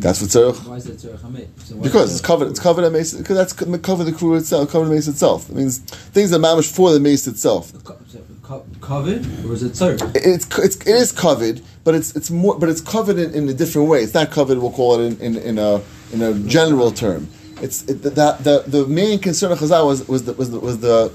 [0.00, 0.08] That?
[0.08, 0.66] That's what tzarech.
[0.66, 1.48] Why is that Tzarech?
[1.64, 2.48] So Because it's covered.
[2.48, 3.14] It's covered in mace.
[3.14, 4.70] Because that's covered the crew itself.
[4.70, 5.48] Covered the mace itself.
[5.50, 7.72] It means things that mamish for the mace itself.
[7.84, 7.98] Co-
[8.42, 10.16] co- Covered or is it Tzarech?
[10.16, 13.48] It- It's it's it is covered, but it's it's more but it's covered in, in
[13.48, 14.02] a different way.
[14.02, 14.58] It's not covered.
[14.58, 15.80] We'll call it in, in, in a
[16.12, 17.28] in a general term.
[17.62, 20.80] It's it, the, the the main concern of Chazal was was the was the, was
[20.80, 21.12] the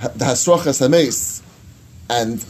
[0.00, 1.42] the hasrochas
[2.08, 2.44] and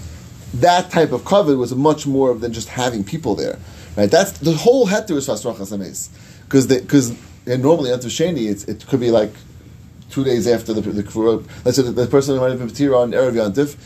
[0.55, 3.59] that type of cover was much more than just having people there,
[3.97, 4.11] right?
[4.11, 6.09] That's the whole heter is hasrochas hameis,
[6.45, 9.33] because because normally after sheni it's, it could be like
[10.11, 11.47] two days after the the kfura.
[11.65, 13.77] Let's say the, the person who might have been patira on erev yantif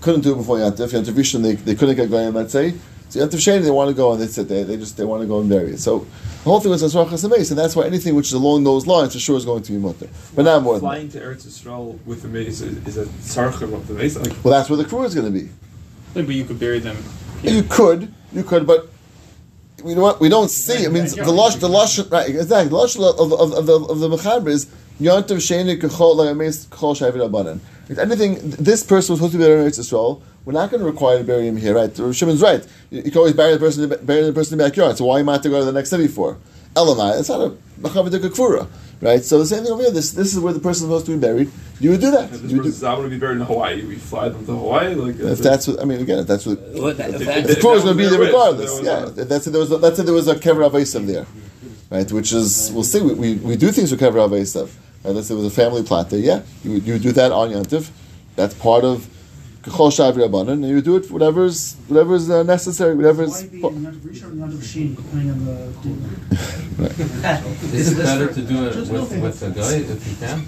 [0.00, 0.88] couldn't do it before yantif.
[0.88, 2.32] Yantif rishon they, they couldn't get going.
[2.32, 2.74] Let's say
[3.08, 4.64] so yantif sheni they want to go and they sit there.
[4.64, 5.78] They just they want to go and bury it.
[5.78, 6.06] So
[6.44, 9.12] the whole thing was hasrochas hameis, and that's why anything which is along those lines
[9.12, 10.86] for sure is going to be mutter, but not more than that.
[10.86, 14.16] Flying to Eretz Yisrael with the mace is, is a tzarchim of the mace.
[14.16, 15.48] Like, Well, that's where the crew is going to be.
[16.14, 16.96] But you could bury them.
[17.42, 18.88] You could, you could, but
[19.84, 20.20] know what?
[20.20, 20.84] We don't see.
[20.84, 22.28] I mean, the lush, the lush, right?
[22.28, 22.68] Exactly.
[22.68, 24.66] The lush of, of, of, the of the mechaber is
[25.00, 27.60] yontav sheni kachol lagamis kachol shavir abanan.
[27.88, 30.20] If anything, this person was supposed to be buried in Eretz Yisrael.
[30.44, 31.90] We're not going to require to bury him here, right?
[31.90, 32.66] Shimon's right.
[32.90, 34.96] You, you can always bury the person, bury the person in the backyard.
[34.96, 36.38] So why am I have to go to the next city for?
[36.78, 37.18] Elamai.
[37.20, 38.66] It's not a mechaber de kfura,
[39.00, 39.22] right?
[39.24, 39.90] So the same thing over here.
[39.90, 41.50] This this is where the person is supposed to be buried.
[41.80, 42.24] You would do that.
[42.24, 44.28] if You this would do, person's not going to be buried in Hawaii, we fly
[44.30, 44.94] them to Hawaii.
[44.94, 47.46] Like, if that's what I mean, again, if that's what Well, that- If- that- if-
[47.46, 48.72] the if is going to be there regardless.
[48.76, 49.50] then Yeah, there was that's it.
[49.50, 50.06] There was a, that's it.
[50.06, 51.26] There was a kever avasav there,
[51.90, 52.10] right?
[52.10, 53.00] Which is we'll see.
[53.00, 54.68] We, we, we do things with kever avasav.
[55.04, 55.14] Right?
[55.14, 56.18] Let's say there was a family plot there.
[56.20, 57.90] Yeah, you would, you would do that on yantiv.
[58.34, 59.17] That's part of kachol shabri abanan,
[60.50, 63.42] and you do it whatever's whatever's uh, necessary, whatever's.
[63.42, 67.76] Why be in Yom Tov Rishon or Yom Tov Sheni, depending on the quarter?
[67.76, 70.38] Is it better to do it with, with a guy if you can?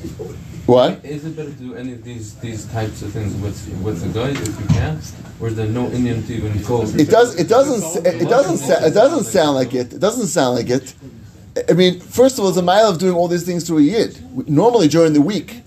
[0.67, 1.05] What?
[1.05, 4.09] Is it better to do any of these these types of things with with a
[4.19, 5.01] guy if you can?
[5.41, 6.83] Or is there no Indian to even go?
[6.83, 7.35] It does.
[7.37, 8.07] It doesn't.
[8.07, 8.59] It doesn't.
[8.59, 9.93] sa- It doesn't sound like it.
[9.95, 10.95] It doesn't sound like it.
[11.69, 13.83] I mean, first of all, it's a mile of doing all these things through a
[13.83, 14.49] yid.
[14.49, 15.63] Normally during the week,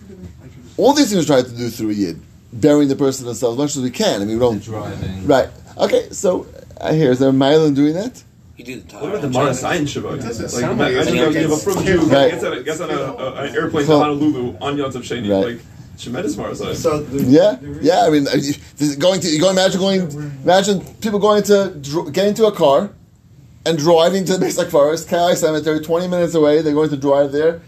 [0.78, 2.22] all these things we try to do through a yid,
[2.54, 4.22] burying the person themselves as much as we can.
[4.22, 4.62] I mean, we don't.
[4.63, 5.28] Driving.
[5.28, 5.50] Right.
[5.78, 6.10] Okay.
[6.12, 6.48] So
[6.80, 7.12] I hear.
[7.12, 8.24] Is there a mile in doing that?
[8.58, 9.50] You do the What about the Torah.
[9.50, 10.22] Marasayan Shabbat?
[10.22, 11.34] doesn't Like, sound like imagine it.
[11.34, 12.32] you have a from Jew Right.
[12.32, 13.98] gets on, a, gets on a, a, an airplane Cool.
[14.00, 15.30] to Honolulu on Yom Tov Sheni.
[15.30, 15.54] Right.
[15.56, 15.66] Like,
[15.98, 16.76] Tremendous Marzai.
[16.76, 18.06] So the, Yeah, the yeah.
[18.06, 20.02] I mean, uh, you- this is going to you go imagine going,
[20.44, 22.92] imagine people going to dr- get into a car
[23.66, 26.62] and driving to the Mesa Forest, Kai Cemetery, twenty minutes away.
[26.62, 27.62] They're going to drive there.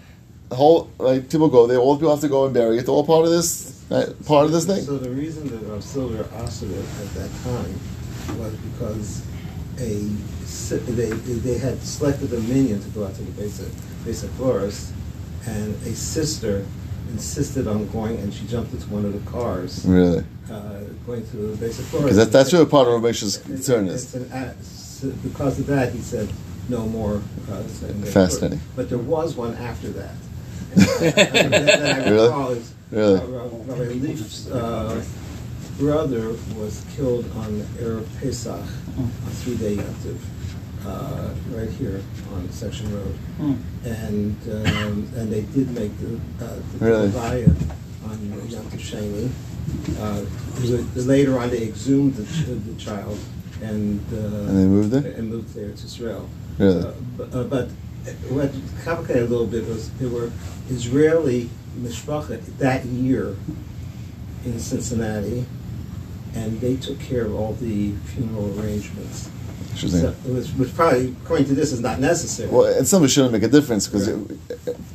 [0.50, 1.78] The whole like people go there.
[1.78, 2.88] All people have to go and bury it.
[2.88, 4.82] All part of this, uh, part of this thing.
[4.84, 7.80] So the reason that Rav Silver asked at that time
[8.40, 9.22] was because
[9.80, 10.10] a
[10.92, 13.68] they they had selected a minion to go out to the basic
[14.04, 14.94] basic forest,
[15.48, 16.66] and a sister
[17.12, 19.86] insisted on going, and she jumped into one of the cars.
[19.86, 22.06] Really, Uh, going to the basic forest.
[22.06, 24.08] because that, that's really part of Ramesh's concern is.
[24.62, 26.28] so because of that, he said
[26.70, 27.22] no more.
[27.52, 27.62] Uh,
[28.12, 28.60] Fascinating.
[28.76, 30.16] But there was one after that.
[30.76, 32.58] And, uh, that, that I Really?
[32.58, 33.20] is Really?
[33.20, 35.04] uh, Rabbi Leaf's uh,
[35.78, 38.62] brother was killed on Erev Pesach,
[38.98, 39.10] on
[39.42, 40.18] three-day Yantiv,
[40.86, 42.02] uh, right here
[42.34, 43.18] on Section Road.
[43.84, 47.46] And um, and they did make the uh, the Really?
[48.06, 48.18] On
[48.48, 49.30] Yantiv Sheni.
[50.00, 50.22] Uh,
[51.02, 53.18] later on, they exhumed the, the child
[53.62, 55.06] and uh, And they moved it?
[55.18, 56.30] and moved there to Israel.
[56.60, 56.84] Really?
[56.84, 57.70] Uh, but, uh, but
[58.30, 58.52] what
[58.84, 60.32] complicated a little bit was there were
[60.70, 63.36] Israeli mishpacha that year
[64.46, 65.46] in Cincinnati,
[66.34, 69.30] and they took care of all the funeral arrangements.
[69.72, 70.02] Interesting.
[70.02, 72.50] So it was, which probably, according to this, is not necessary.
[72.50, 74.06] Well, and some shouldn't make a difference because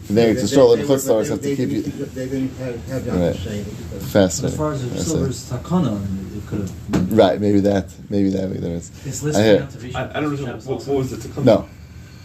[0.08, 1.82] there to show the chutzlars have to keep you.
[1.82, 3.36] They didn't have, have Yom Right.
[3.36, 5.02] Sheni because As far as the Fascinating.
[5.02, 7.12] silver's takana, it could have.
[7.12, 8.90] Right, maybe that, maybe that, maybe there is.
[9.04, 9.62] It's I listed hear.
[9.62, 9.94] out to Rishon.
[9.94, 11.44] I, I don't know what, what was it to come.
[11.44, 11.68] No,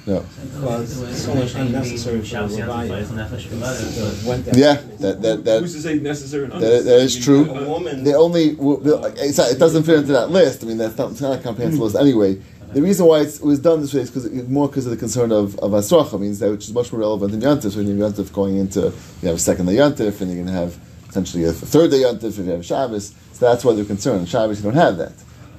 [0.07, 0.25] no.
[0.41, 3.39] because it's so much unnecessary for the Levaya.
[3.39, 5.61] So it went that Yeah, that that that.
[5.61, 6.47] Who's to say necessary?
[6.47, 7.49] That, that is true.
[7.49, 8.03] A woman.
[8.03, 10.63] The only w- w- it's not, it doesn't fit into that list.
[10.63, 12.39] I mean, that's not, it's not a comprehensive list anyway.
[12.73, 14.97] The reason why it's, it was done this way is because more because of the
[14.97, 17.71] concern of of asracha means that which is much more relevant in yantif.
[17.71, 18.91] So when you have yantif going into
[19.21, 20.77] you have a second day yantif and you're going to have
[21.09, 23.13] essentially a third day yantif if you have Shabbos.
[23.33, 24.27] So that's why they're concerned.
[24.27, 25.13] Shabbos you don't have that.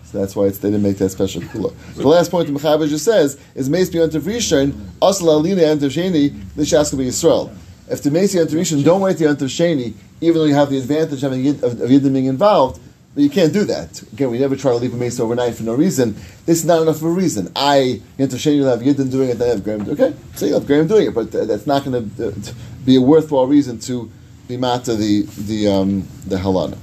[0.07, 1.75] So that's why it's, they didn't make that special kula.
[1.95, 4.71] The last point the Mechaber just says is Meis B'Yantiv Rishon
[5.03, 7.55] Asla Alina Yantiv Sheni Lishaska Yisrael.
[7.89, 10.79] If the Meis Yantiv Rishon don't wait the Yantiv Sheni, even though you have the
[10.79, 12.81] advantage of Yid, of, of Yidden being involved,
[13.15, 14.01] but you can't do that.
[14.13, 16.15] Again, we never try to leave a Meis overnight for no reason.
[16.45, 17.51] This is not enough of a reason.
[17.57, 19.89] I Sheni will have Yidden doing it, then I have Graham.
[19.89, 23.47] Okay, so you have Graham doing it, but that's not going to be a worthwhile
[23.47, 24.11] reason to
[24.47, 26.79] be mata the the um, the halana.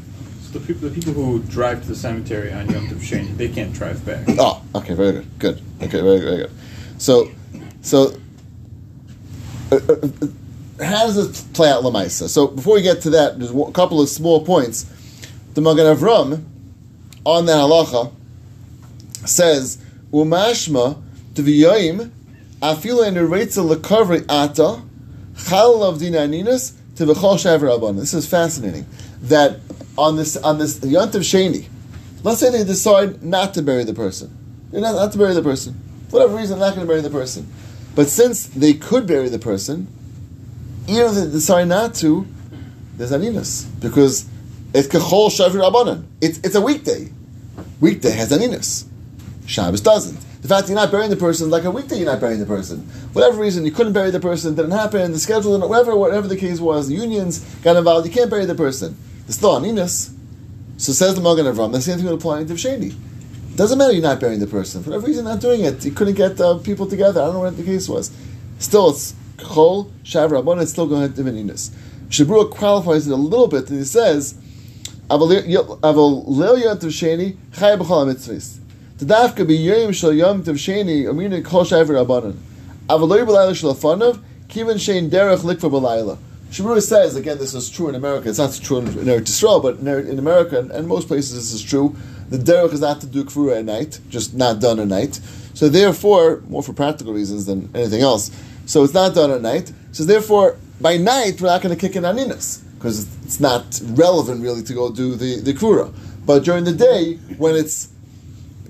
[0.54, 3.74] The people, the people who drive to the cemetery on Yom Tov Sheni, they can't
[3.74, 4.24] drive back.
[4.38, 5.62] Oh, okay, very good, good.
[5.82, 6.52] Okay, very very good.
[7.00, 7.32] So,
[7.82, 8.16] so
[9.72, 10.08] uh, uh,
[10.84, 12.30] how does this play out lamaisa?
[12.30, 14.86] So before we get to that, there's a couple of small points.
[15.56, 16.44] The Magen Avram
[17.26, 18.12] on that halacha
[19.26, 21.02] says umashma
[21.34, 22.12] tviyayim
[22.62, 24.84] afilu en reitza lekavri ata
[25.36, 27.94] chal of dinaninas to v'chol shaver.
[27.94, 28.86] This is fascinating.
[29.24, 29.63] That
[29.98, 31.68] on this on this yontiv sheni,
[32.24, 34.36] let's say they decide not to bury the person,
[34.72, 35.80] They're not, not to bury the person,
[36.10, 37.52] for whatever reason, they're not going to bury the person.
[37.96, 39.88] But since they could bury the person,
[40.88, 42.28] even if they decide not to,
[42.98, 44.28] there's aninus because
[44.74, 46.06] it's kachol shaver abanan.
[46.22, 47.12] It's it's a weekday.
[47.80, 48.86] Weekday has aninus.
[49.46, 50.20] Shabbos doesn't.
[50.42, 52.80] The fact you're not burying the person, like a weekday, you're not burying the person.
[53.14, 56.60] Whatever reason, you couldn't bury the person, didn't happen, the schedule, whatever, whatever the case
[56.60, 58.98] was, the unions got involved, you can't bury the person.
[59.34, 60.14] There's still aninus.
[60.78, 62.96] So says the Magen Avram, the same thing would apply to Sheni.
[63.56, 64.84] Doesn't matter you're not burying the person.
[64.84, 65.84] For whatever reason, not doing it.
[65.84, 67.20] You couldn't get uh, people together.
[67.20, 68.12] I don't know what the case was.
[68.60, 71.72] Still, it's Chol, Shav, Rabban, it's still going to Divininus.
[72.10, 74.36] Shabrua qualifies it a little bit, and he says,
[75.10, 78.60] Aval leo yantav sheni, chay b'chol ha-mitzvahs.
[78.98, 82.36] Tadafka b'yoyim shel yom tav sheni, amina kol shav rabbanon.
[82.88, 86.18] Aval lo yib'layla shel kivan shein derech likva b'layla.
[86.54, 89.60] Shabrua says, again, this is true in America, it's not true in, in Eretz Yisrael,
[89.60, 91.96] but in, in America and, and most places this is true.
[92.30, 95.16] The derech is not to do kfura at night, just not done at night.
[95.56, 98.30] So therefore, more for practical reasons than anything else,
[98.68, 99.74] so it's not done at night.
[99.94, 104.44] So therefore, by night, we're not going to kick in aninas, because it's not relevant
[104.44, 105.92] really to go do the, the kfura.
[106.24, 107.90] But during the day, when it's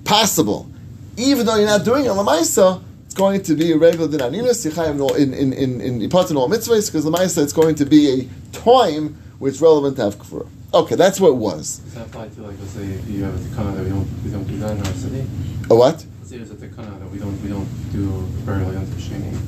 [0.04, 0.70] possible,
[1.18, 2.82] even though you're not doing it lamaisa,
[3.14, 6.48] it's going to be a regular din aninas yichayim in in in in in all
[6.48, 10.48] mitzvahs because lamaisa it's going to be a time which it's relevant to have kfura.
[10.74, 11.78] Okay, that's what it was.
[11.78, 14.30] Does that apply to like let's say you have a takana that we don't we
[14.32, 15.24] don't do that in our city?
[15.70, 15.94] A what?
[15.94, 18.02] Let's say there's a takana that we don't we don't do
[18.44, 19.38] burial on Sheni.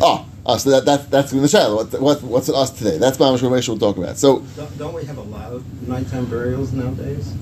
[0.00, 1.74] Oh, oh, so that, that that's in the shadow.
[1.74, 2.96] What, what what's us today?
[2.98, 4.18] That's my Mamash Ramesh will talk about.
[4.18, 7.34] So Don't, don't we have a lot of nighttime burials nowadays?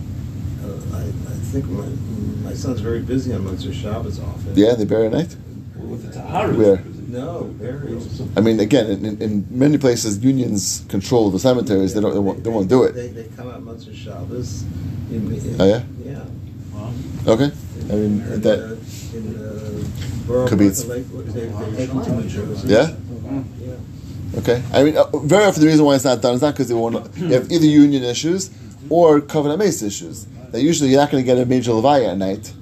[0.64, 1.84] Uh, I, I think my,
[2.48, 4.54] my son's very busy on Motzei Shabbos often.
[4.56, 5.36] yeah, they bury at night.
[5.94, 6.52] With the Tahara.
[6.54, 6.82] Where?
[7.08, 8.22] No, burials.
[8.36, 11.94] I mean, again, in, in, in many places, unions control the cemeteries.
[11.94, 12.12] They don't.
[12.12, 12.92] They won't, they won't do it.
[12.92, 14.62] They, they come out months of Shabbos.
[15.10, 15.82] In, in, Oh, yeah?
[16.04, 17.32] Yeah.
[17.32, 17.50] Okay.
[17.90, 18.78] I mean In, that.
[19.14, 19.90] in
[20.26, 22.68] Borough Could be Park it's- and Lakewood, they, they take them to New Jersey.
[22.68, 22.94] Yeah?
[23.60, 24.38] Yeah.
[24.40, 24.62] Okay.
[24.72, 26.74] I mean, uh, very often the reason why it's not done is not because they
[26.74, 26.94] want.
[27.16, 28.50] You have either union issues
[28.90, 30.26] or covenant mace issues.
[30.50, 32.52] That usually you're not going to get a major levaya at night,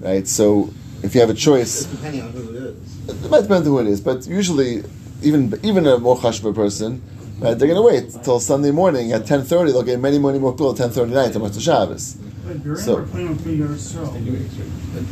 [0.00, 0.26] right?
[0.26, 0.70] So
[1.02, 3.08] if you have a choice, Depending on who it is.
[3.24, 4.82] it might depend on who it is, but usually,
[5.22, 7.02] even even a more chashva person,
[7.40, 9.72] right, they're going to wait till Sunday morning at ten thirty.
[9.72, 12.16] They'll get many, many more people at ten thirty night to Motzei Shabbos.
[12.46, 14.16] Wait, Burial So- or playing with big yard sale?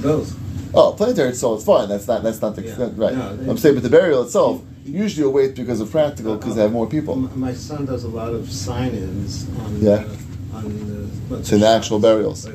[0.03, 0.37] Both.
[0.73, 1.89] Oh, planetary itself it's fine.
[1.89, 2.75] That's not that's not the Yeah.
[2.97, 3.15] right.
[3.17, 6.55] No, they- I'm saying, but the burial itself usually you'll wait because of practical because
[6.57, 7.15] they have more people.
[7.15, 9.79] M- My son does a lot of sign-ins on.
[9.81, 10.05] Yeah.
[10.53, 11.43] Uh, on the.
[11.43, 12.47] To the actual burials.
[12.47, 12.55] Where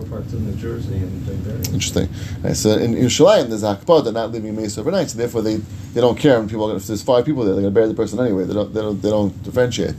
[0.00, 1.68] they, they're coming from Borough Park to New Jersey and doing burials.
[1.68, 2.08] Interesting.
[2.42, 4.04] Right, so in Yerushalayim, there's akpah.
[4.04, 6.38] They're not leaving mace overnight, so therefore they, they don't care.
[6.38, 8.44] When people, if there's five people there, they're going to bury the person anyway.
[8.44, 9.94] They don't they don't they don't differentiate.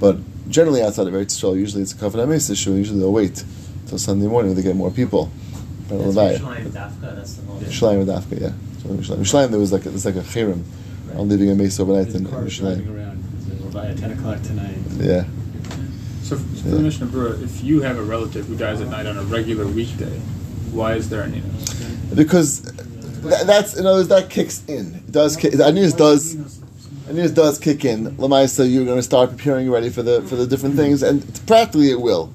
[0.00, 2.72] But generally outside of Eretz Yisrael, usually it's a kafan mace issue.
[2.72, 3.44] Usually they'll wait
[3.86, 5.30] till Sunday morning when they get more people.
[5.88, 6.38] But That's Levaya.
[6.38, 7.64] Yerushalayim Dafka, that's the most.
[7.64, 8.52] Yerushalayim with Afka, yeah.
[8.82, 10.64] So in Yerushalayim, Yerushalayim there was like a, there's like a chirim
[11.14, 12.96] on leaving a mace overnight in, in Cars driving Yerushalayim.
[12.96, 13.64] around.
[13.64, 14.78] We're by at 10 o'clock tonight.
[14.98, 15.24] Yeah.
[16.22, 19.16] So, for the Mishnah Berurah, if you have a relative who dies at night on
[19.18, 20.18] a regular weekday,
[20.70, 21.42] why is there any?
[22.14, 22.60] because
[23.22, 24.94] th- that's in other words that kicks in.
[24.94, 26.36] It does kick, Anus does
[27.08, 28.14] Anus does kick in.
[28.16, 31.90] Lamaisa, you're going to start preparing ready for the for the different things, and practically
[31.90, 32.32] it will.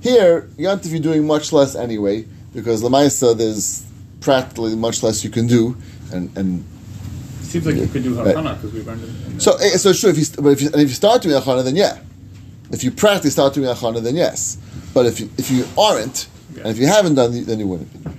[0.00, 3.84] Here, Yontif you're doing much less anyway because Lamaisa there's
[4.20, 5.76] practically much less you can do,
[6.12, 6.64] and and
[7.40, 8.34] It seems like you could do Right.
[8.36, 9.08] Hakana because we learned it.
[9.32, 11.34] in so eh, so sure if you but if you, and if you start doing
[11.34, 11.98] achana then yeah,
[12.74, 14.58] if you practically start doing achana then yes,
[14.92, 18.04] but if you if you aren't and if you haven't done then you wouldn't.
[18.04, 18.10] be.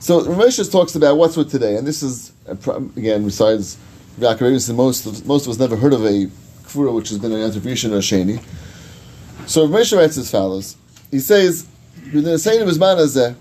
[0.00, 3.76] So Rameshus talks about what's with today, and this is again besides
[4.18, 6.26] Yaakov most most of us never heard of a
[6.66, 8.42] kfura which has been an antivishan or sheni.
[9.46, 10.76] So Ramesh writes as follows.
[11.10, 11.66] He says,
[12.06, 13.34] "Within the saying of his man hazeh,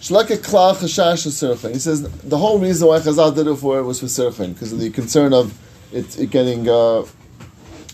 [0.00, 1.72] Shlaka klal chashash sirchin.
[1.74, 4.72] He says the whole reason why Chazal did it for it was for sirchin because
[4.72, 5.58] of the concern of
[5.92, 7.04] it, it getting uh,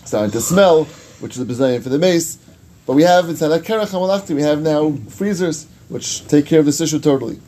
[0.05, 0.87] starting to smell,
[1.19, 2.37] which is a design for the mace.
[2.85, 4.35] But we have it's like kerach hamalachti.
[4.35, 7.39] We have now freezers which take care of this issue totally.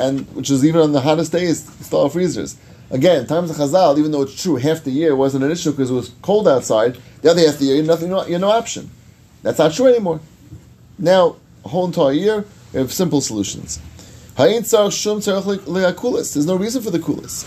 [0.00, 2.56] And which is even on the hottest days still have freezers.
[2.90, 5.90] Again, times of Chazal, even though it's true, half the year wasn't an issue because
[5.90, 6.96] it was cold outside.
[7.20, 8.90] The other half of the year, you had nothing, you had no option.
[9.42, 10.20] That's not true anymore.
[10.98, 13.78] Now, a whole entire year, we have simple solutions.
[14.36, 14.88] There's no
[16.56, 17.44] reason for the kulis.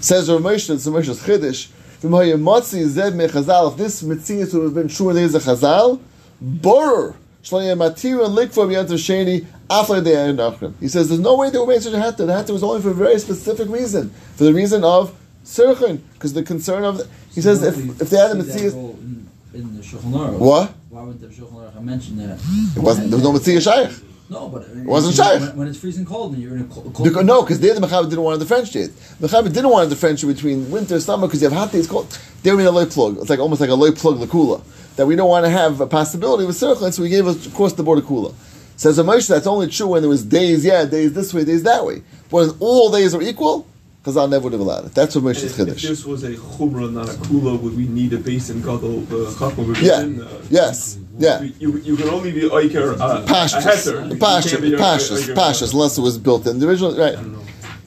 [0.00, 1.68] Says Rav Moshe, it's Moshe's Chiddush,
[2.02, 5.42] V'm hayemotzi zed mechazal, if this mitzvah would have been true in the days of
[5.42, 6.00] Chazal,
[6.40, 10.74] borer, shloyem matir and likva b'yant sheni, afle de'ayin nachrim.
[10.78, 12.24] He says there's no way they would make such a hatter.
[12.24, 15.12] The hatter was only for a very specific reason, for the reason of
[15.44, 19.28] sirchin, because the concern of, the, he says if, if they had a mitzvah, in,
[19.54, 20.38] in the Shulchan Aruch.
[20.38, 20.70] What?
[20.90, 22.38] Why wouldn't the Shulchan Aruch mention that?
[22.76, 23.90] it wasn't, there was no mitzvah shaykh.
[24.30, 25.40] No, but it wasn't shaykh.
[25.40, 26.92] When, when it's freezing cold and you're in a cold.
[26.92, 28.90] cold Because, no, because there the Mechaber didn't want to differentiate.
[29.20, 32.06] Mechaber didn't want to differentiate between winter and summer because you have hot days, cold.
[32.42, 33.18] They were in a low plug.
[33.18, 34.62] It's like almost like a low plug lakula.
[34.96, 37.72] That we don't want to have a possibility with circling, so we gave us across
[37.72, 38.34] the border kula.
[38.76, 41.62] Says a Moshe, that's only true when there was days, yeah, days this way, days
[41.62, 42.02] that way.
[42.30, 43.66] But when all days are equal,
[44.00, 44.94] because I never would have allowed it.
[44.94, 48.12] That's what Moshe's If, if this was a chumrah, not a kula, would we need
[48.12, 50.24] a base in gadol the chachma Yeah.
[50.24, 50.98] Uh, Yes.
[51.18, 51.42] Yeah.
[51.58, 54.10] You, you can only be oiker uh, a Pashtus, heter.
[54.10, 56.96] You Pashtus, a- Pashtus, a- a- Pashtus, unless it was built in the original.
[56.96, 57.18] Right.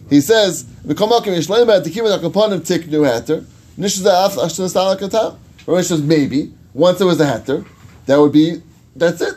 [0.09, 3.45] He says, "V'komakim yishleim the kibbutz akaponim tik new hatter."
[3.79, 5.37] Nishzaf ashton stala katam.
[5.65, 7.63] Ramesh says maybe once there was a hatter,
[8.05, 8.61] that would be
[8.97, 9.35] that's it.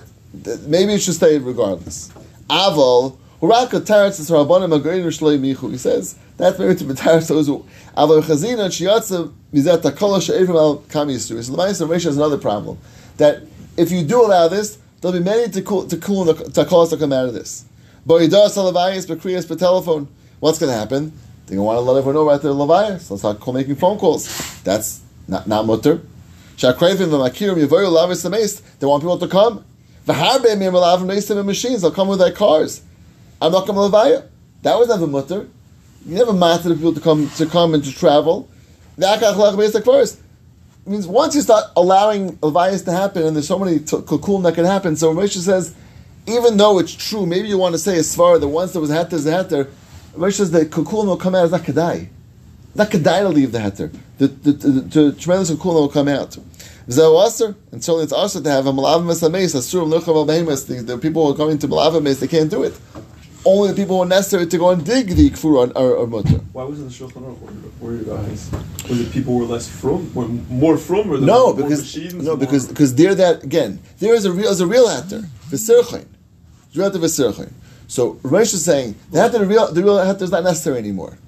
[0.67, 2.11] Maybe it should stay regardless.
[2.51, 5.69] Aval huraka taretz is rabbanim agayin shleim michu.
[5.69, 7.65] He says that's maybe to be taretz those who
[7.97, 11.41] aval chazina shiyatza mizat takol she'evim al kam yisru.
[11.45, 12.79] So the Ma'aser Ramesh has another problem
[13.19, 13.45] that
[13.77, 17.01] if you do allow this, there'll be many to cool to cool to takolas that
[17.01, 17.65] come out of this.
[18.07, 20.09] But he does but kriyas, per telephone.
[20.41, 21.13] What's going to happen?
[21.47, 23.01] They're going to want to let everyone know about their lavayas.
[23.01, 24.63] So start call, making phone calls.
[24.63, 26.03] That's not not mutter.
[26.57, 28.61] Shakrayvim v'makirim yavoyu lavis the mace.
[28.61, 29.65] They want people to come.
[30.07, 31.83] V'harbe mir malavim mace in machines.
[31.83, 32.83] They'll come with their cars.
[33.41, 34.29] I'm not going to lavaya.
[34.63, 35.49] That was never mutter.
[36.07, 38.49] You never mattered people to come to come and to travel.
[38.99, 40.21] V'akach lach first
[40.87, 44.65] means once you start allowing Levias to happen, and there's so many t- that can
[44.65, 44.97] happen.
[44.97, 45.75] So Moshe says,
[46.27, 48.91] even though it's true, maybe you want to say as far that once there was
[48.91, 49.71] a heter, there's a heter.
[50.17, 52.09] Moshe says the cocoon will come out as not kedai.
[52.75, 53.95] Not kedai to leave the heter.
[54.19, 56.37] The, the, the, the tremendous cocoon will come out.
[56.89, 60.65] Zeh aser, and certainly it's aser to have a malavam esameis, asurim luchav al behemoths.
[60.65, 62.75] The people who are coming to malavam they can't do it.
[63.45, 66.39] Only the people who are necessary to go and dig the kfura are, are mutter.
[66.53, 67.39] Why wasn't the Shulchan Aruch
[67.81, 68.51] worried- about this?
[68.89, 72.23] Was it people were less from, were more from, or No, more because machines, no,
[72.23, 76.07] more- because because there that again there is a real is a real hatter v'sirchain,
[76.75, 77.51] real hatter v'sirchain.
[77.87, 81.19] So Ramesh is saying the hatter the real the real hatter is not necessary anymore.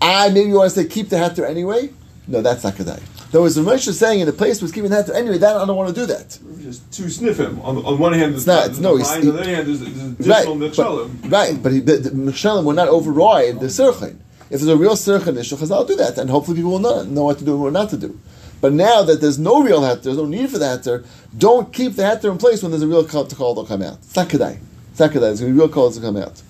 [0.00, 1.90] I maybe you want to say keep the hatter anyway.
[2.26, 3.00] No, that's not kedai.
[3.32, 5.64] Though as Ramesh is saying in the place was keeping the hatter anyway, that I
[5.64, 6.38] don't want to do that.
[6.60, 7.60] just to sniff him.
[7.62, 10.28] On, on one hand, It's there's not- no, he's- on the other hand, there's, there's
[10.28, 14.16] Right, but, right, but he, the, the Mishalim will not override the Sirchain.
[14.50, 17.24] If there's a real Sirchain issue, will do that, and hopefully people will know, know
[17.24, 18.20] what to do and what not to do.
[18.60, 21.02] But now that there's no real hatter, there's no need for the hatter,
[21.36, 23.80] don't keep the hatter in place when there's a real call to call to come
[23.82, 23.96] out.
[23.98, 24.58] It's not kedai.
[24.90, 25.32] It's not kedai.
[25.32, 26.40] It's going to be real calls to come out.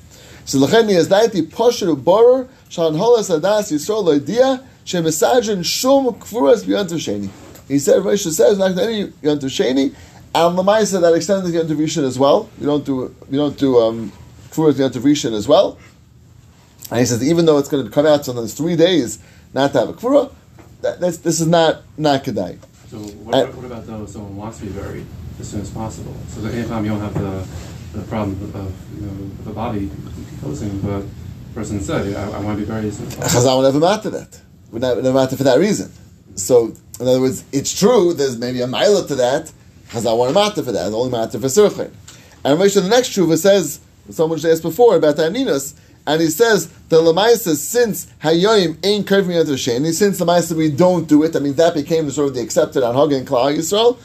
[0.45, 6.99] So l'chen is daiti posher uborer shan holas adas yisrael loidia shemesajin shum kfuras b'yantav
[6.99, 7.30] sheni.
[7.68, 9.95] He said, Rashi says, not any yantav sheni,
[10.35, 12.51] and Lamaisa that extends the yantav rishon as well.
[12.59, 14.12] You don't do you don't do um,
[14.51, 15.78] kfuras yantav rishon as well.
[16.91, 19.18] And he says, even though it's going to come out so there's three days
[19.55, 20.33] not to have a kfura,
[20.83, 22.59] that, that's, this is not not kedai.
[22.91, 25.07] So what, about, what about though someone wants to be buried
[25.41, 26.14] as soon as possible?
[26.28, 30.80] So that anytime you don't have the, the problem of you know the body decomposing,
[30.80, 33.41] but the person said, I, I want to be buried as soon as possible.
[33.41, 34.41] Chazal would never matter that.
[34.72, 35.92] Would not matter for that reason.
[36.34, 38.14] So, in other words, it's true.
[38.14, 39.52] There's maybe a mile to that.
[39.90, 40.92] Chazal want to matter for that.
[40.92, 41.94] Only matter for surchin.
[42.44, 45.74] And Moshe, the next truva says someone should ask before about Aminos,
[46.06, 51.06] and he says the lemaisa since hayoyim ain't curving into sheni, since lemaisa we don't
[51.06, 51.36] do it.
[51.36, 53.98] I mean that became sort of the accepted on Hagen Klal Yisrael.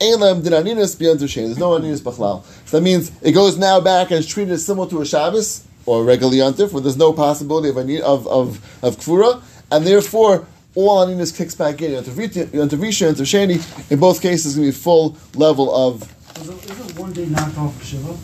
[0.00, 1.46] Ein lem din aninas beyond sheni.
[1.46, 2.44] There's no aninas b'chlal.
[2.66, 5.66] So that means it goes now back and it's treated as similar to a Shabbos
[5.86, 10.46] or a regular yontif, where there's no possibility of of of of kfura, and therefore
[10.74, 11.92] all aninas kicks back in.
[11.92, 13.90] Yontif Rita- Yontif Rishon, Yontif Sheni.
[13.90, 16.02] In both cases, going to be full level of
[16.40, 18.16] Is it, is it one day knocked off of Shiva?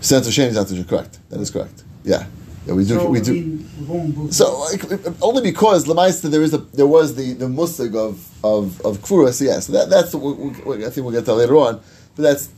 [0.00, 1.18] Santa Sheni is correct.
[1.30, 1.84] That is correct.
[2.04, 2.26] Yeah,
[2.66, 2.74] yeah.
[2.74, 2.94] We do.
[2.94, 3.32] so, we I do.
[3.32, 4.82] mean, we're going both So like,
[5.22, 9.40] only because Lamaista there is a there was the the musig of of of Kfuras,
[9.40, 9.68] yes.
[9.68, 11.80] that that's we, we, I think we'll get to that later on.
[12.16, 12.48] But that's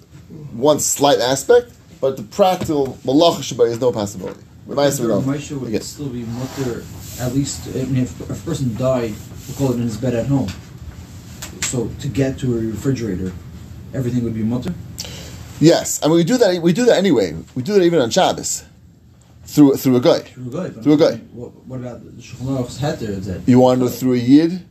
[0.52, 1.72] one slight aspect.
[2.00, 4.40] But the practical malach shabbat is no possibility.
[4.68, 5.24] Lamaista we don't.
[5.24, 5.80] Moshe would Again.
[5.82, 6.82] still be mutter
[7.20, 9.14] at least I mean, if, if a person died,
[9.46, 10.48] we'll call it in his bed at home.
[11.62, 13.32] So to get to a refrigerator,
[13.92, 14.74] everything would be mutter.
[15.60, 16.60] Yes, I mean we do that.
[16.62, 17.36] We do that anyway.
[17.54, 18.64] We do that even on Shabbos
[19.44, 20.20] through through a guy.
[20.20, 20.82] Through a guy.
[20.82, 21.16] Through a guy.
[21.32, 23.08] What, what about the Shulchan Aruch's heter?
[23.08, 24.66] Is that You want to do it through a yid?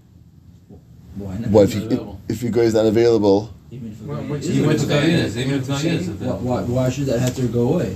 [1.15, 1.49] why not?
[1.49, 3.53] What if you if, if your guy is not available?
[3.71, 6.41] Even if Well, it is even if it's guy, not is, even if it's not
[6.41, 7.95] Why, why, why should that heter go away?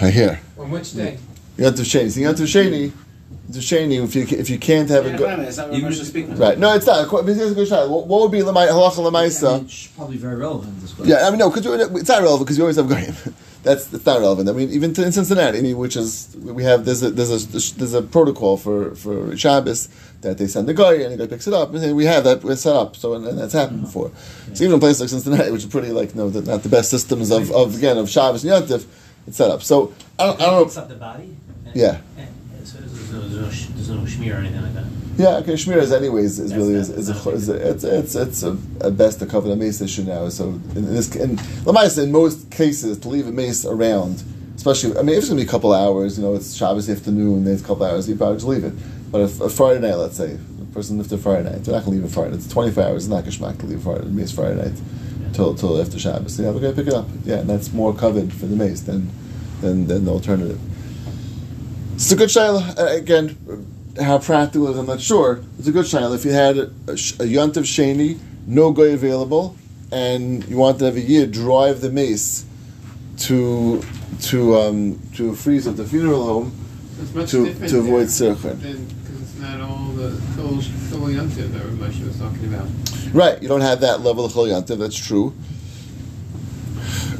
[0.00, 0.40] I hear.
[0.58, 1.18] On which day?
[1.56, 2.10] Yontif Sheni.
[2.10, 2.92] So Yontif Sheni,
[3.50, 4.04] Yontif Sheni.
[4.04, 5.36] If you if you can't have Yeah, a wait a guy.
[5.36, 6.36] minute, is that what Even Moshe if- speaking?
[6.36, 6.58] Right.
[6.58, 7.10] No, it's not.
[7.10, 7.88] But here's a good shot.
[7.88, 9.56] What, what would be lemay, halacha I lemaisa?
[9.56, 10.80] mean, it's probably very relevant.
[10.80, 11.10] This question.
[11.14, 13.14] Yeah, I mean, no, because it's not relevant because we always have goyim.
[13.64, 14.48] That's it's not relevant.
[14.50, 17.30] I mean, even to, in Cincinnati, I mean, which is we have there's a there's
[17.30, 19.88] a there's a protocol for for Shabbos
[20.20, 22.44] that they send the guy and the guy picks it up, and we have that
[22.44, 22.94] we're set up.
[22.94, 23.86] So and, and that's happened mm-hmm.
[23.86, 24.10] before.
[24.52, 26.90] So even in places like Cincinnati, which is pretty like no, the, not the best
[26.90, 28.84] systems of, of again of Shabbos and Yontif,
[29.26, 29.62] it's set up.
[29.62, 30.82] So I don't, I don't know.
[30.82, 31.36] up the body.
[31.66, 32.00] And, Yeah.
[32.16, 32.28] And,
[32.66, 34.84] so there's no, there's no, sh- there's no shmear or anything like that.
[35.16, 38.14] Yeah, okay, Shmir is anyways is That's really is, is, a, is a, it's it's
[38.16, 40.28] it's a, best a cover the mace issue now.
[40.28, 44.24] So in this in Lamaisa, in most cases, to leave a mace around,
[44.56, 47.44] especially I mean if it's gonna be a couple hours, you know, it's Shabbos afternoon,
[47.44, 48.72] there's a couple hours, you probably just leave it.
[49.12, 51.96] But if a Friday night, let's say, a person lifted Friday night, they're not gonna
[51.96, 52.34] leave it Friday.
[52.34, 53.04] It's twenty four hours.
[53.04, 54.80] It's not to leave Friday mace Friday night
[55.34, 56.38] till till after Shabbos.
[56.38, 57.06] Yeah, we're gonna pick it up.
[57.24, 59.10] Yeah, and that's more covered for the mace than
[59.60, 60.60] than than the alternative.
[61.94, 62.78] It's a good shayla.
[62.78, 63.36] Uh, again,
[64.00, 65.42] how practical is I'm not sure.
[65.58, 66.14] It's a good shayla.
[66.14, 69.56] If you had a, a, yontif sheni, no guy available,
[69.92, 72.46] and you want to have a year drive the mace
[73.18, 73.82] to
[74.22, 76.52] to um, to freeze at the funeral home
[77.26, 78.58] to to avoid sirchin.
[78.58, 80.58] Because it's not all the Kol
[81.08, 82.66] Yontif that Moshe was talking about.
[83.14, 84.76] Right, you don't have that level of chol yontif.
[84.76, 85.32] That's true.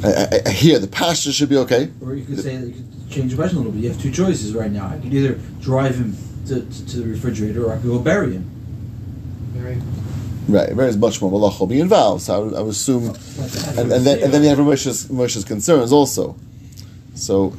[0.03, 1.89] I, I, I hear the pasture should be okay.
[2.01, 3.81] Or you could say that you could change the question a little bit.
[3.81, 4.87] You have two choices right now.
[4.87, 6.17] I could either drive him
[6.47, 8.43] to, to, to the refrigerator, or I could go bury him.
[9.53, 9.81] Very.
[10.49, 12.23] Right, there is much more malach will be involved.
[12.23, 15.07] So I would, I would assume, Like and, and then and then you have Moshe's,
[15.07, 16.35] Moshe's concerns also.
[17.15, 17.55] So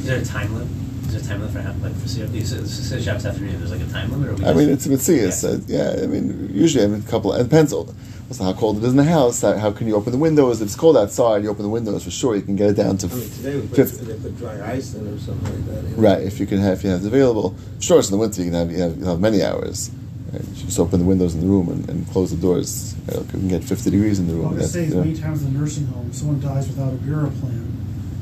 [0.00, 0.81] Is there a time limit?
[1.22, 2.34] Is there a time limit for how, like for CFD?
[2.34, 3.58] You said, you said Shabbos afternoon.
[3.58, 5.44] There's like a time limit, or we I mean, just- it's Mitzias.
[5.44, 7.32] Uh, yeah, I mean, usually, I mean, a couple.
[7.32, 7.72] It depends.
[7.72, 7.94] on
[8.28, 9.42] also how cold it is in the house.
[9.42, 10.60] How, how can you open the windows?
[10.62, 12.34] If it's cold outside, you open the windows for sure.
[12.34, 14.04] You can get it down to I mean, today we put, fifty.
[14.06, 15.90] they put dry ice in or something like that.
[15.90, 16.02] you know.
[16.02, 16.22] Right.
[16.22, 17.54] If you can have, if you have it available.
[17.80, 18.42] Sure, it's in the winter.
[18.42, 19.90] You can have, you have, you have many hours.
[20.32, 20.42] Right?
[20.42, 22.94] You just open the windows in the room and, and close the doors.
[23.06, 24.54] You, know, you can get fifty degrees in the Well, room.
[24.54, 25.04] I That's, say you know.
[25.04, 27.68] many times in the nursing home, someone dies without a bureau plan.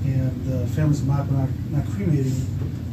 [0.05, 2.35] and the families of not, not, not cremating,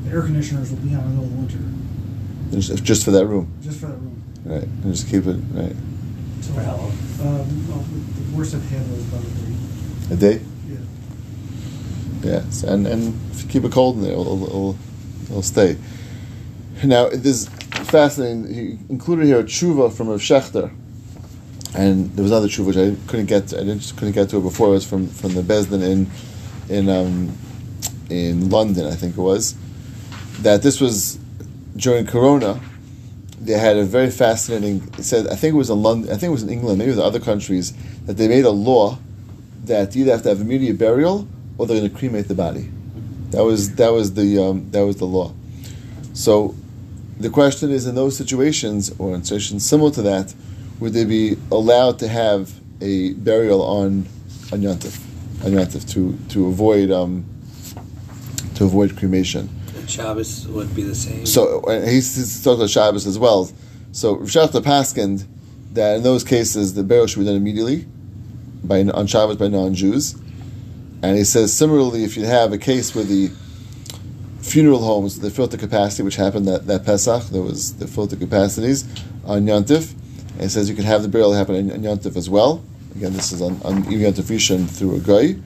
[0.08, 3.12] the air conditioners will be on in the middle of the winter, Just, just for
[3.12, 4.22] that room, just for that room.
[4.45, 4.64] right?
[4.64, 5.76] And just keep it right.
[6.41, 6.91] So, For how long?
[7.22, 9.30] Um, well, the worst I've had was probably,
[10.12, 10.41] A day.
[10.70, 10.78] yeah.
[12.24, 14.78] Yes, and and if you keep it cold in there, it'll, it'll,
[15.30, 15.78] it'll stay.
[16.84, 18.53] Now, this fascinating.
[18.53, 20.72] He included here a tshuva from Rav Shechter,
[21.76, 23.53] and there was another tshuva which I couldn't get.
[23.53, 24.68] I didn't couldn't get to it before.
[24.70, 26.08] It was from from the Besdin in
[26.70, 27.36] in um,
[28.10, 29.55] in London, I think it was.
[30.42, 31.20] That this was
[31.76, 32.60] during Corona.
[33.40, 34.90] They had a very fascinating.
[34.98, 36.10] It said I think it was in London.
[36.10, 36.80] I think it was in England.
[36.80, 37.74] Maybe it was other countries
[38.06, 38.98] that they made a law
[39.66, 41.28] that you either have to have immediate burial
[41.58, 42.70] or they're going to cremate the body.
[43.32, 45.34] That was that was the um, that was the law.
[46.14, 46.56] So
[47.20, 50.34] the question is, in those situations or in situations similar to that,
[50.80, 54.08] would they be allowed to have a burial on
[54.52, 55.00] on Yontif,
[55.46, 57.26] on Yontif to to avoid um,
[58.56, 59.50] to avoid cremation?
[59.90, 61.26] Shabbos would be the same.
[61.26, 63.50] So and he's, he's talking about Shabbos as well.
[63.92, 65.26] So Rav Shechter paskind
[65.74, 67.86] that in those cases the burial should be done immediately
[68.64, 70.14] by on Shabbos by non-Jews,
[71.02, 73.32] and he says similarly if you have a case where the
[74.42, 78.10] funeral homes they filled the capacity, which happened that, that Pesach, there was the filled
[78.10, 78.86] the capacities
[79.26, 79.94] on Yontif,
[80.34, 82.64] and he says you can have the burial happen on, on Yontif as well.
[82.96, 85.40] Again, this is on, on Yontif Rishon through a guy,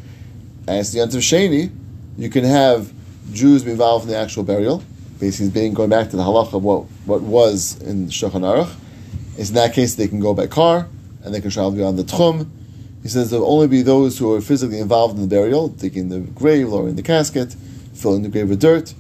[0.68, 1.72] and it's the Yontif Sheni.
[2.18, 2.94] You can have
[3.32, 4.84] Jews be involved in the actual burial.
[5.20, 8.74] Basically, being going back to the halacha of what, what was in Shulchan Aruch.
[9.38, 10.88] It's in that case they can go by car
[11.24, 12.50] and they can travel beyond the Tchum.
[13.04, 16.10] He says there will only be those who are physically involved in the burial, digging
[16.10, 17.56] the grave, lowering the casket,
[17.94, 18.94] filling the grave with dirt.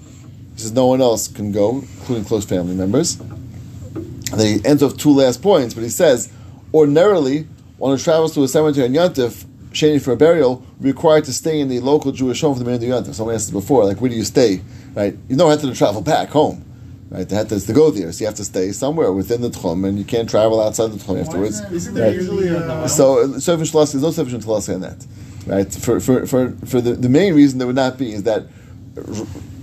[0.56, 3.20] He says no one else can go, including close family members.
[3.20, 6.32] And then he ends off two last points, but he says
[6.74, 11.34] ordinarily, one who travels to a cemetery in Yontif, shady for a burial, required to
[11.34, 13.16] stay in the local Jewish home for the minute of the Yontif.
[13.16, 14.62] Someone asked this before, like, where do you stay?
[14.94, 15.16] Right?
[15.30, 16.66] You don't have to travel back home.
[17.10, 17.28] Right?
[17.28, 19.86] They had to, to go there, so you have to stay somewhere within the Tchum,
[19.88, 21.60] and you can't travel outside the Tchum afterwards.
[21.72, 22.16] Isn't there Right.
[22.16, 25.06] usually a So, uh, Sufficient Shalassi, there's no sufficient Shalassi on that.
[25.46, 25.74] Right?
[25.74, 28.46] For, for, for, for the, the main reason there would not be is that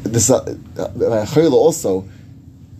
[0.02, 0.88] this uh, uh,
[1.26, 2.08] Chayla also,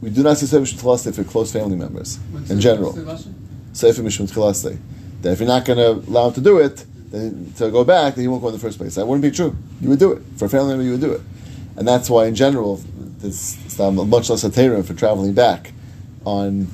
[0.01, 2.93] we do not see sufficient Shalassi for close family members What's in general.
[2.93, 3.35] what's the lesson?
[3.73, 4.79] Sefer Mishum Tchilasei.
[5.23, 8.15] That if you're not going to allow him to do it, then to go back,
[8.15, 8.95] then he won't go in the first place.
[8.97, 9.57] That wouldn't be true.
[9.81, 10.23] You would do it.
[10.37, 11.21] For a family member, you would do it.
[11.77, 12.81] And that's why, in general,
[13.19, 15.73] there's much less a terror for traveling back
[16.25, 16.69] on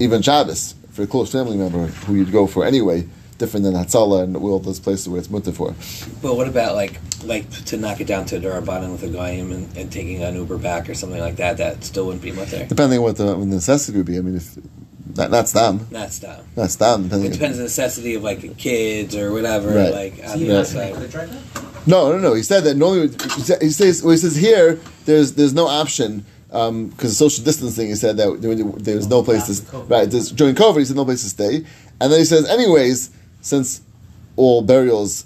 [0.00, 3.06] even Shabbos for a close family member who you'd go for anyway,
[3.38, 5.74] different than Hatzala and all those places where it's mutter for.
[6.22, 9.52] But what about like like to knock it down to a Durabanan with a goyim
[9.52, 11.58] and, and taking an Uber back or something like that?
[11.58, 12.66] That still wouldn't be mutter.
[12.66, 14.18] Depending on what the, what the necessity would be.
[14.18, 14.56] I mean, if
[15.16, 15.86] not, not Stam.
[15.90, 16.44] Not stop.
[16.56, 17.06] Not Stam.
[17.06, 19.68] It depends on the necessity of like kids or whatever.
[19.70, 19.92] Right.
[19.92, 20.92] Like on So the you other imagine they side.
[20.94, 21.86] could have tried that?
[21.86, 22.34] No, no, no.
[22.34, 23.08] He said that normally.
[23.08, 27.88] He says well, he says here there's there's no option um, because social distancing.
[27.88, 29.90] He said that there- there's no place to COVID.
[29.90, 30.78] right there's, during COVID.
[30.80, 31.64] He said no place to stay,
[32.00, 33.80] and then he says anyways since
[34.36, 35.24] all burials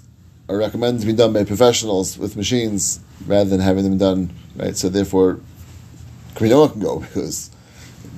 [0.49, 4.75] are recommended to be done by professionals with machines rather than having them done right.
[4.77, 5.39] So therefore,
[6.39, 7.49] no one can go because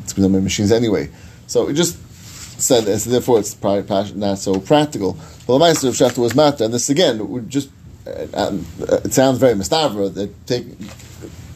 [0.03, 1.09] it's been done by machines anyway.
[1.47, 1.97] So it just
[2.59, 5.17] said this, therefore it's probably not so practical.
[5.45, 7.69] But the Meister of Shefter was matter, and this again would just
[8.07, 10.65] uh, um, uh, it sounds very mistavra that take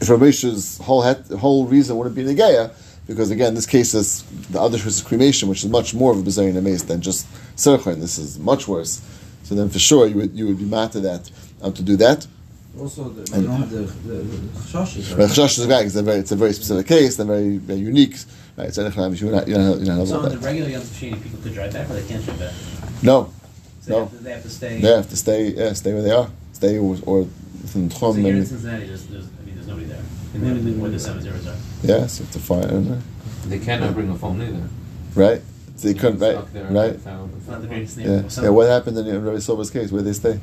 [0.00, 2.72] Rabisha's whole het, whole reason wouldn't be Negeya,
[3.06, 6.22] because again this case is the other is cremation, which is much more of a
[6.22, 7.26] bizarre amaze than just
[7.56, 8.00] Serchain.
[8.00, 9.00] This is much worse.
[9.44, 11.30] So then for sure you would you would be mad to that
[11.62, 12.26] um, to do that.
[12.78, 14.36] Also, the, have the, the, the
[14.72, 15.16] chashas.
[15.16, 17.56] But Chash is right, 'cause it's a very, it's a very specific case, and very,
[17.56, 18.16] very unique.
[18.60, 20.68] Right, so you're not, you're not, you're not, you're not So about on the regular
[20.68, 22.52] Yom Tov people could drive back or they can't drive back?
[23.02, 23.32] No,
[23.80, 24.04] So No.
[24.04, 24.80] they, have to, they have to stay.
[24.80, 27.20] they have to stay, yeah, stay where they are, stay or, or
[27.62, 30.02] within So here in Cincinnati, there's, there's, I mean, there's nobody there.
[30.34, 31.56] In the, where the cemeteries are.
[31.82, 33.02] Yeah, so to find,
[33.46, 34.68] They cannot bring a phone either.
[35.14, 35.40] right?
[35.78, 36.36] They couldn't, right?
[36.70, 36.92] Right?
[36.92, 38.22] It's not the greatest Yeah.
[38.42, 38.50] yeah.
[38.50, 39.90] What happened in Rabbi Silver's case?
[39.90, 40.38] Where they stay?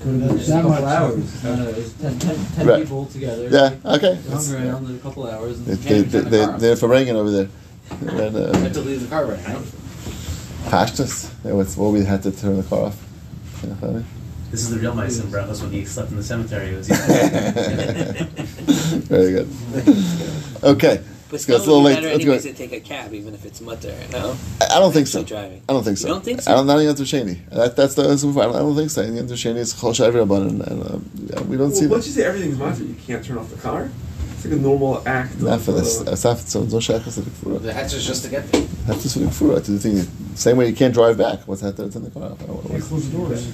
[0.00, 0.82] Could have been just a couple much.
[0.82, 1.18] hours.
[1.34, 2.82] It's not a, it's ten, ten, ten Right.
[2.82, 3.48] people together.
[3.48, 4.14] Yeah, okay.
[4.14, 7.16] Hung It's- around in a couple hours and they, they, they, the they're for ringing
[7.16, 7.48] over there.
[7.90, 8.32] And, You have
[8.74, 9.58] to uh, leave the car running, right?
[10.66, 11.30] pashtus.
[11.44, 12.96] Yeah, what's, what we had to turn the car off.
[13.66, 14.04] Yeah, funny.
[14.50, 16.70] This is the real Meissen Brachos when he slept in the cemetery.
[16.70, 16.88] It was
[19.08, 19.48] Very good.
[20.64, 21.02] Okay.
[21.30, 21.58] But Let's it's.
[21.58, 21.94] It's a little not late.
[21.96, 22.30] better Let's go.
[22.32, 23.94] anyways to take a cab, even if it's mutter.
[24.12, 24.34] No.
[24.62, 25.22] I I don't think so.
[25.22, 25.60] Driving.
[25.68, 26.08] I don't think so.
[26.08, 26.50] You don't think so?
[26.50, 26.66] I don't.
[26.66, 27.48] Not even Shani.
[27.50, 28.02] That, that's the.
[28.04, 29.02] That's, I don't think so.
[29.02, 30.98] I think Shani is chol shayver and, and uh,
[31.34, 32.10] yeah, we don't see Well, once that.
[32.10, 33.90] you say everything's matter, you can't turn off the car.
[34.32, 35.38] It's like a normal act.
[35.40, 36.00] Not of, for this.
[36.00, 36.64] uh, It's not so.
[36.64, 37.60] Don't shayach us to the kfura.
[37.60, 38.62] The hatch is just to get there.
[38.86, 39.96] That's just for the kfura to the thing.
[40.38, 41.40] Same way you can't drive back.
[41.48, 41.76] What's that?
[41.76, 42.22] That's in the car.
[42.22, 43.52] I don't know what it They close the doors.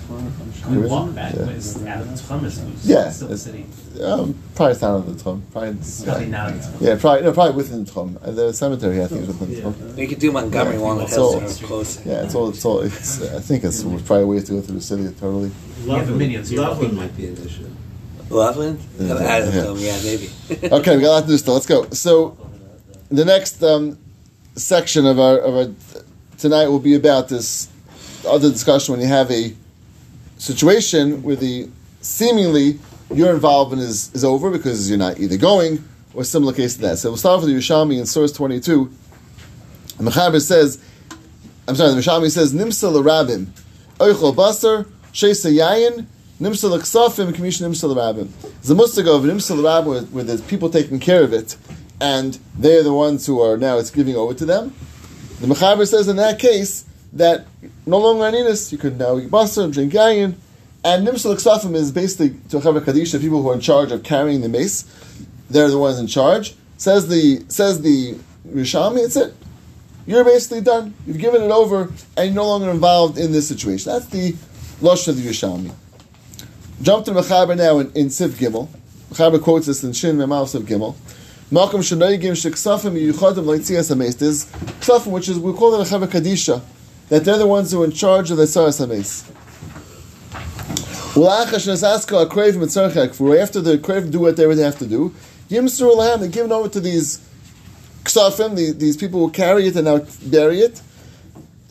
[0.68, 1.44] We walk back, Yeah.
[1.46, 3.64] but it's out of the Tchum, it's it's Yeah, still the it's- city.
[4.02, 5.40] Um, probably it's not in the Tchum.
[5.50, 6.80] Probably it's, Probably not in the Tchum.
[6.82, 8.16] Yeah, probably no, probably within the Tchum.
[8.22, 9.96] Uh, The cemetery, I think, is within the Tchum.
[9.98, 10.82] You could do Montgomery Yeah.
[10.82, 12.04] Walnut So- Hills close.
[12.04, 12.50] Yeah, it's all.
[12.50, 12.80] It's all.
[12.80, 13.22] It's.
[13.22, 15.52] I think it's probably ways to go through the city totally.
[15.86, 17.64] You have a you're Loveland might be an issue.
[18.28, 18.78] Loveland?
[18.98, 19.62] Yeah, I don't yeah.
[19.62, 20.28] know, yeah, maybe.
[20.76, 21.54] Okay, we got a lot to do still.
[21.54, 21.88] Let's go.
[21.90, 22.36] So,
[23.10, 23.96] the next um,
[24.54, 26.04] section of our of our
[26.44, 27.70] tonight will be about this
[28.28, 29.54] other discussion when you have a
[30.36, 31.66] situation where the
[32.02, 32.78] seemingly
[33.10, 35.82] your involvement is, is over because you're not either going
[36.12, 36.98] or similar case to that.
[36.98, 38.92] So we'll start with the Yerushalmi in source 22.
[39.96, 40.84] The Mechaber says,
[41.66, 43.46] I'm sorry, the Yerushalmi says, Nimsa l'rabim,
[43.96, 46.04] oichol basar, shesa yayin,
[46.38, 48.28] nimsa l'ksafim, kamish nimsa l'rabim.
[48.60, 51.56] There's a of nimsa l'rabim where there's people taking care of it,
[52.02, 54.74] and they're the ones who are now, it's giving over to them.
[55.40, 57.46] The Mechaber says in that case that
[57.86, 60.34] no longer aninis, you could now eat basar, drink yayin,
[60.84, 64.42] and nimsa l'ksafim is basically to Chevra Kadisha, people who are in charge of carrying
[64.42, 64.84] the mace.
[65.50, 66.54] They're the ones in charge.
[66.76, 68.14] Says the says the
[68.48, 69.34] Yerushalmi, it's it.
[70.06, 70.94] You're basically done.
[71.06, 73.92] You've given it over, and you're no longer involved in this situation.
[73.92, 74.34] That's the
[74.80, 75.72] Lush of the Yerushalmi.
[76.82, 78.68] Jump to Mechaber now in, in Siv Gimel.
[79.10, 80.94] Mechaber quotes this in Shin Memal Siv Gimel.
[81.54, 84.16] Malcolm Shanoigim Sheksafim Yuchadim Leitzias Hames.
[84.16, 84.46] There's
[84.80, 86.60] Ksafim, which is, we call it a Chevra Kadisha,
[87.10, 89.22] that they're the ones who are in charge of the Saras Hames.
[91.14, 91.60] After
[93.60, 95.14] the Krav do what they would have to do,
[95.48, 97.18] Yimsur Lahem, they give given over to these
[98.02, 100.82] Ksafim, the, these people who carry it and now bury it.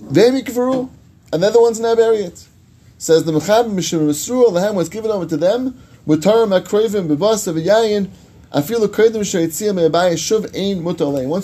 [0.01, 0.89] Vemikvaru,
[1.33, 2.47] and they're the ones now bury it.
[2.97, 7.53] Says the Mechab Mishim Masru Lahem was given over to them, with Taram Akravim, Bebasa,
[7.53, 8.09] V'yayin,
[8.53, 8.69] Once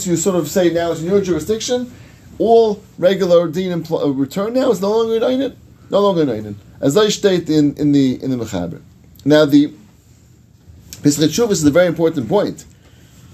[0.05, 1.91] you sort of say now it's in your jurisdiction,
[2.38, 5.57] all regular deen impl- uh, return now is no longer united.
[5.89, 6.55] No longer united.
[6.80, 8.82] As I state in, in the in the Mechaber.
[9.26, 9.74] Now the
[11.01, 12.66] Pesach is a very important point.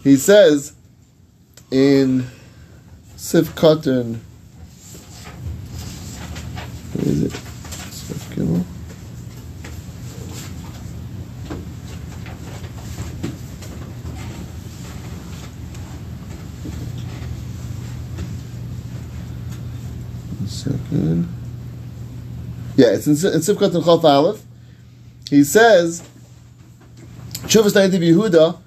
[0.03, 0.73] He says
[1.69, 2.27] in
[3.17, 4.19] Sif Katan,
[6.93, 7.31] where is it?
[7.31, 8.25] Sif.
[20.37, 21.27] One second.
[22.75, 24.43] Yeah, it's in, in Sif Katan Chaf Aleph.
[25.29, 26.03] He says,
[27.43, 28.59] Shuvas Naidi Yehuda,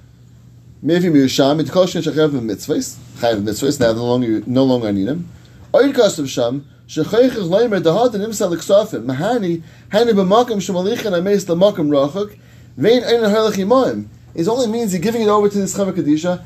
[0.80, 5.28] Maybe Mirsham, it calls Shachav mitzvahs, Chayav mitzvahs, now no longer, no longer need him.
[5.74, 11.88] Oid Kasav Sham, Shechaychach Leimer, Dahad and Imsa Liksafim, Mahani, Hani B'makam Shemalichan Ames Lamakam
[11.88, 12.38] Rachak,
[12.76, 14.06] Vein Ein Harlach Imaim.
[14.36, 16.44] It only means you're giving it over to this Chevra Kadisha,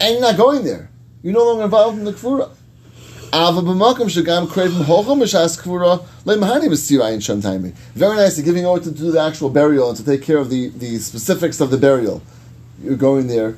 [0.00, 0.88] and you're not going there.
[1.24, 2.50] You're no longer involved in the Kfura.
[7.94, 10.50] Very nice, you're giving over to do the actual burial and to take care of
[10.50, 12.22] the, the specifics of the burial.
[12.82, 13.56] You're going there,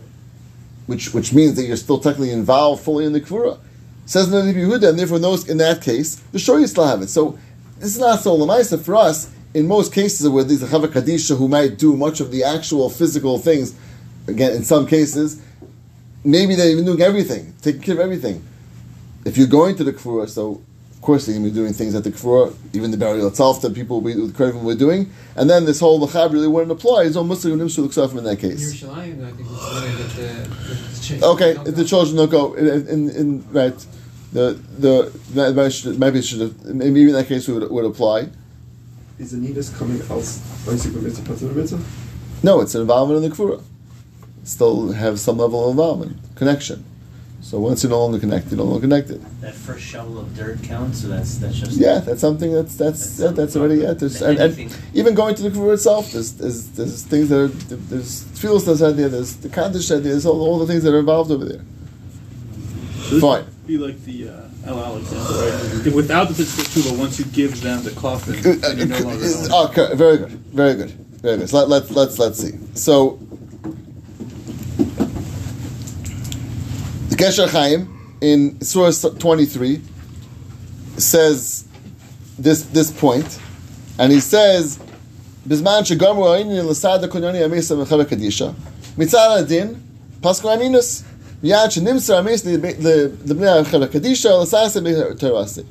[0.86, 3.58] which which means that you're still technically involved fully in the kvura.
[4.06, 7.08] Says Nabi and therefore those, in that case, the you still have it.
[7.08, 7.38] So
[7.78, 9.30] this is not so lamaisa for us.
[9.54, 13.38] In most cases where these Chevra Kadisha who might do much of the actual physical
[13.38, 13.74] things,
[14.26, 15.42] again in some cases,
[16.24, 18.44] maybe they're even doing everything, taking care of everything
[19.24, 20.62] if you're going to the kfura, so
[20.92, 23.60] of course they're going to be doing things at the kfura, even the burial itself
[23.62, 27.04] that people with with Krevim were doing, and then this whole machab really wouldn't apply.
[27.04, 28.82] It's almost like nimsu l'ksafim in that case.
[28.82, 32.30] Yerushalayim, I think, was the way that the, the ch- Okay, if the children don't
[32.30, 33.86] go, in, in, in right,
[34.32, 37.70] the the maybe it should, maybe it should have, maybe in that case it would,
[37.70, 38.28] would apply.
[39.18, 41.82] Is Anita's coming als basically mitzvah, patur mitzvah?
[42.42, 43.62] No, it's an involvement in the kfura.
[44.44, 46.84] Still have some level of involvement, connection.
[47.48, 49.22] So once you're no longer connected, you're no longer connected.
[49.40, 53.16] That first shovel of dirt counts, so that's that's just Yeah, that's something that's that's
[53.16, 53.94] That's yeah, that's already yeah.
[53.94, 57.48] There's, and, and even going to the kavur itself, there's, there's there's things that are
[57.48, 59.08] there's feels that's out there.
[59.08, 60.12] There's the kaddish out there.
[60.12, 61.64] There's all, all the things that are involved over there.
[63.08, 63.46] This Fine.
[63.66, 65.94] Be like the uh, El Alexander, right?
[65.94, 69.24] Without the physical tuba, once you give them the coffin, then you're no longer.
[69.24, 71.48] Uh, uh, Okay, very good, very good, very good.
[71.48, 72.58] So let, let, let's let's see.
[72.74, 73.18] So
[77.18, 79.82] Gesher Chaim in Surah 23
[80.98, 81.64] says
[82.38, 83.40] this this point,
[83.98, 84.78] and he says,
[85.46, 88.54] "Bisman shegamu ha'inin l'sad ha'konyoni amesa mechaber kadisha
[88.96, 89.82] mitzad adin
[90.22, 91.02] pasku aninus
[91.42, 95.64] miyad shenimser ames lebnei mechaber kadisha l'sasa mechaber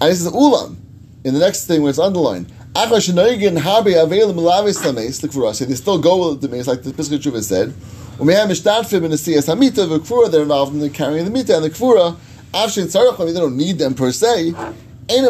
[0.00, 0.74] And he says, "Ulam."
[1.22, 5.76] In the next thing where it's underlined, "Achar shenoigin habe avelim lavis lames l'kvura." They
[5.76, 7.72] still go with the mace, like the Pischei Tshuva said.
[8.18, 10.30] Umeham mishtadfim in the siyas hamita v'kvura.
[10.30, 12.16] They're involved in the carrying the mita and the kfura.
[12.52, 14.54] Afshin tzarach, I mean, they don't need them per se.
[15.08, 15.22] It's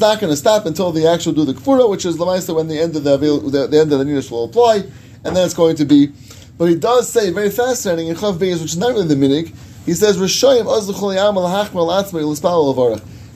[0.00, 2.78] not going to stop until they actually do the kfura, which is lamaisa when the
[2.78, 4.84] end of the, the, the end of the ninus will apply,
[5.24, 6.12] and then it's going to be.
[6.56, 9.54] But he does say very fascinating in Chav Beis, which is not really the minig.
[9.86, 10.60] He says l'spal.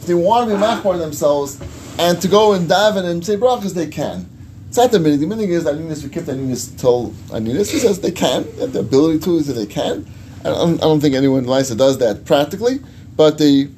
[0.01, 1.61] If they want to be machmar themselves
[1.99, 4.29] and to go and daven and say brachas, they can.
[4.69, 5.21] It's not the minig.
[5.21, 6.03] The minig is aninus.
[6.03, 7.73] The aninus till aninus.
[7.73, 8.45] He says they can.
[8.57, 9.39] They have the ability to.
[9.39, 10.07] He says they can.
[10.41, 12.81] I don't, I don't think anyone in Lysa does that practically,
[13.17, 13.69] but they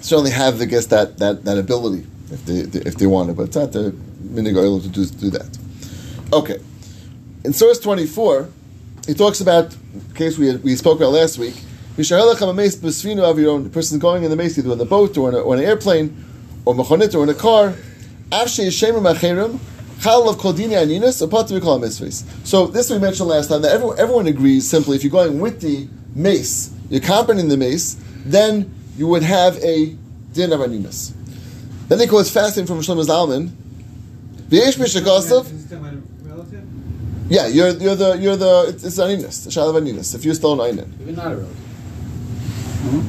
[0.00, 3.34] certainly have, I guess, that, that, that ability if they, if they want to.
[3.34, 3.92] But it's not the
[4.22, 5.58] minig oil to do, do that.
[6.32, 6.58] Okay.
[7.44, 8.48] In source 24,
[9.06, 11.54] he talks about the case we, had, we spoke about last week.
[11.96, 12.04] The
[13.72, 15.66] person going in the mace, either in the boat or in, a, or in an
[15.66, 16.24] airplane,
[16.64, 17.74] or mechonit, or in a car.
[20.00, 22.24] Chal of Kodini Aninas, apart we call mitzvahs.
[22.46, 25.60] So this we mentioned last time that everyone, everyone agrees simply if you're going with
[25.60, 29.94] the mace, you're accompanying the mace, then you would have a
[30.32, 31.12] din of Aninas.
[31.88, 33.50] Then they call it fasting from Shlomo Zalman.
[34.48, 35.46] V'yesh mishakosov.
[37.28, 40.14] Yeah, you're you're the you're the it's, it's Aninas, the Shal of Aninas.
[40.14, 41.00] If you're still an Einan.
[41.02, 41.58] Even not a relative.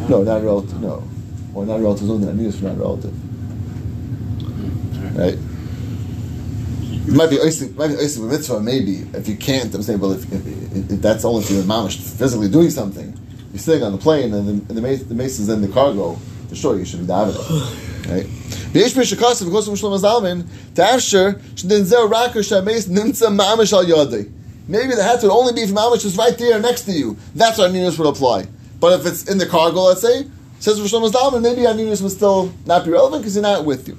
[0.10, 0.82] No, not relative.
[0.82, 1.08] No,
[1.56, 2.10] or not relative.
[2.10, 3.14] Only Aninas for not relative.
[4.44, 5.38] Hmm, right.
[7.08, 9.74] It might be oising, might be oising mitzvah, maybe if you can't.
[9.74, 13.18] I'm saying, well, if, if, if, that's only if you're mamish physically doing something,
[13.52, 15.68] you're sitting on the plane and the, and the, mace, the mace is in the
[15.68, 16.16] cargo.
[16.50, 18.28] For sure, you should be davening, right?
[23.74, 24.32] Al yodei.
[24.68, 27.18] Maybe the hat would only be if mamish is right there next to you.
[27.34, 28.46] That's what aninus would apply.
[28.80, 30.28] But if it's in the cargo, let's say,
[30.60, 33.98] says Shlomo Zalman, maybe aninus would still not be relevant because you're not with you.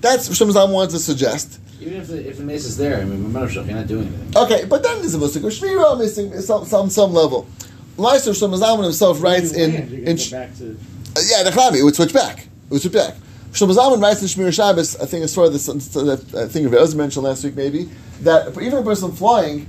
[0.00, 1.60] That's what Shlomo Zalman wanted to suggest.
[1.80, 4.36] Even if the, if the mace is there, I mean, you're not doing anything.
[4.36, 7.46] Okay, but then there's a musik of shvira missing some some some level.
[7.98, 9.74] Lyser Shlomo Zalman himself writes in
[10.06, 12.40] in to uh, yeah the Chami it would switch back.
[12.40, 13.14] It would switch back.
[13.52, 14.96] Shlomo Zalman writes in Shmiras Shabbos.
[14.96, 15.68] I think it's for this.
[15.68, 19.68] I think Rebbe Ozer mentioned last week maybe that for even a person flying,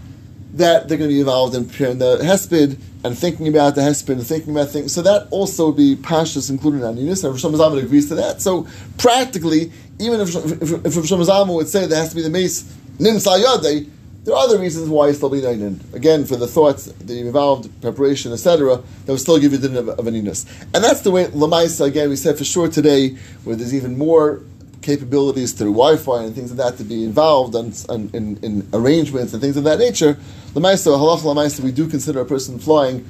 [0.58, 4.10] that they're going to be involved in preparing the hesped and thinking about the hesped
[4.10, 4.94] and thinking about things.
[4.94, 7.24] So that also would be pashas included in Aninus.
[7.24, 8.42] And Shlomo Zalman agrees to that.
[8.42, 12.30] So practically, even if if, if, Shlomo Zalman would say there has to be the
[12.30, 13.90] mace nim sayadei,
[14.24, 15.94] there are other reasons why it's still be nainin.
[15.94, 19.78] Again, for the thoughts, the involved preparation, etc., that would still give you the din
[19.78, 20.06] of, of.
[20.06, 23.12] And that's the way Lamaisa, again, we said for sure today,
[23.46, 24.42] where there's even more
[24.82, 29.34] capabilities through Wi-Fi and things like that to be involved and, and in, in arrangements
[29.34, 30.18] and things of that nature.
[30.58, 33.08] Lamaisa, halach lamaisa, we do consider a person flying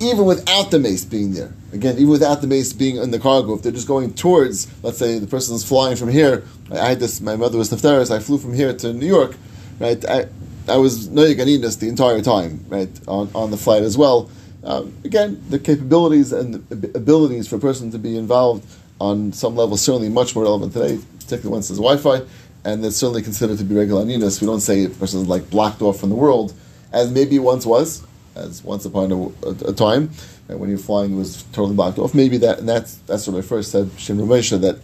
[0.00, 1.52] even without the mace being there.
[1.72, 4.98] Again, even without the mace being in the cargo, if they're just going towards, let's
[4.98, 6.42] say, the person is flying from here.
[6.72, 7.20] I had this.
[7.20, 8.10] My mother was nefteris.
[8.10, 9.36] I flew from here to New York.
[9.78, 10.26] Right, I,
[10.68, 12.64] I was noyaganinas the entire time.
[12.68, 14.30] Right, on, on the flight as well.
[14.64, 18.66] Um, again, the capabilities and the abilities for a person to be involved
[19.00, 22.26] on some level certainly much more relevant today, particularly once there's Wi-Fi,
[22.64, 24.40] and it's certainly considered to be regular aninas.
[24.40, 26.52] We don't say a person is like blocked off from the world,
[26.92, 30.10] as maybe once was, as once upon a, a, a time,
[30.48, 32.14] and when you're flying was totally blocked off.
[32.14, 34.78] Maybe that, and that's that's what I first said, Shem Ramesha, that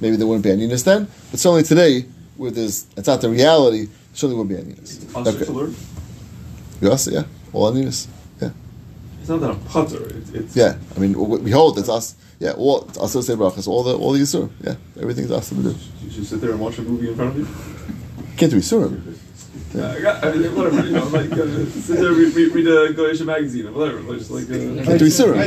[0.00, 2.06] maybe there wouldn't be aninas then, but certainly today,
[2.36, 3.88] with this, it's not the reality.
[4.14, 5.16] Certainly would be aninas.
[5.16, 5.74] Answer to learn.
[6.80, 8.06] Yes, yeah, all aninas.
[8.40, 8.50] Yeah,
[9.20, 10.06] It's not that I'm putter.
[10.06, 10.76] It, it's yeah.
[10.96, 12.14] I mean, we we hold it's us.
[12.38, 14.48] Yeah, all it's us say brachas, all the all the yisur.
[14.64, 15.74] Yeah, everything's us to do.
[16.02, 17.46] You should sit there and watch a movie in front of you.
[18.38, 19.16] Can't do yisurim.
[19.72, 22.66] Yeah, I got, I mean, whatever, you know, like, uh, sit there, read, read, read
[22.66, 25.38] a Goyish magazine or whatever, like, just like, uh, Can't do yisurim.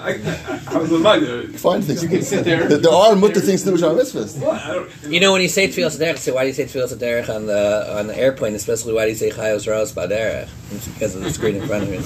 [0.00, 2.02] I, I, I was with my, uh, Fine things.
[2.04, 2.68] You can sit there.
[2.68, 4.38] There, there are mutter things to do which are mitzvahs.
[4.40, 6.66] Well, I don't, You know, when you say Tfilas Derech, say, why do you say
[6.66, 10.48] Tfilas Derech on the on the airplane, especially why do you say Chayos Ros Baderech?
[10.70, 11.98] It's because of the screen in front of you.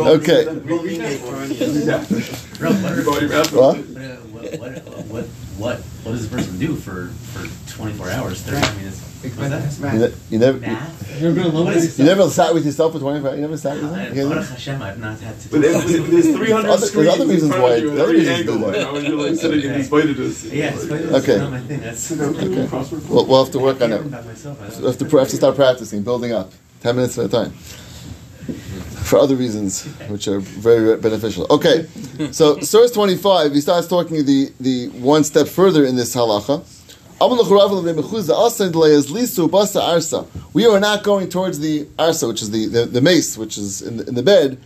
[0.00, 0.44] Okay.
[2.58, 3.56] Bro, what, Everybody What?
[3.56, 3.76] what,
[4.58, 5.26] what, what,
[5.58, 7.46] what, what does a person do for, for
[7.80, 9.00] 24 hours, 30 minutes?
[9.20, 9.34] What's
[9.78, 9.92] that?
[9.94, 11.20] You, ne- you never, you, Math?
[11.20, 13.34] You're gonna What is you never sat with yourself for twenty five.
[13.34, 14.30] You never sat with I- yourself.
[14.30, 17.26] Baruch Hashem, I've not had to But do there's, there's 300 Other- there's screens other
[17.26, 18.76] reasons front why- of you at other every reasons angle, do that.
[18.78, 20.44] you know, and you're like sitting in spite of this.
[20.46, 21.36] Yeah, it's quite Okay.
[21.36, 21.80] not my thing.
[21.80, 22.68] That's Okay.
[23.10, 24.00] We'll, we'll have to work on it.
[24.00, 26.50] About myself, I don't- We'll have to, have to start practicing, building up.
[26.82, 27.50] Ten minutes at a time.
[29.10, 31.46] For other reasons, which are very beneficial.
[31.50, 31.86] Okay,
[32.32, 33.52] so source twenty-five.
[33.52, 36.62] He starts talking the the one step further in this halacha.
[37.20, 37.36] We are
[40.80, 44.08] not going towards the arsa, which is the, the, the mace, which is in the,
[44.08, 44.56] in the bed.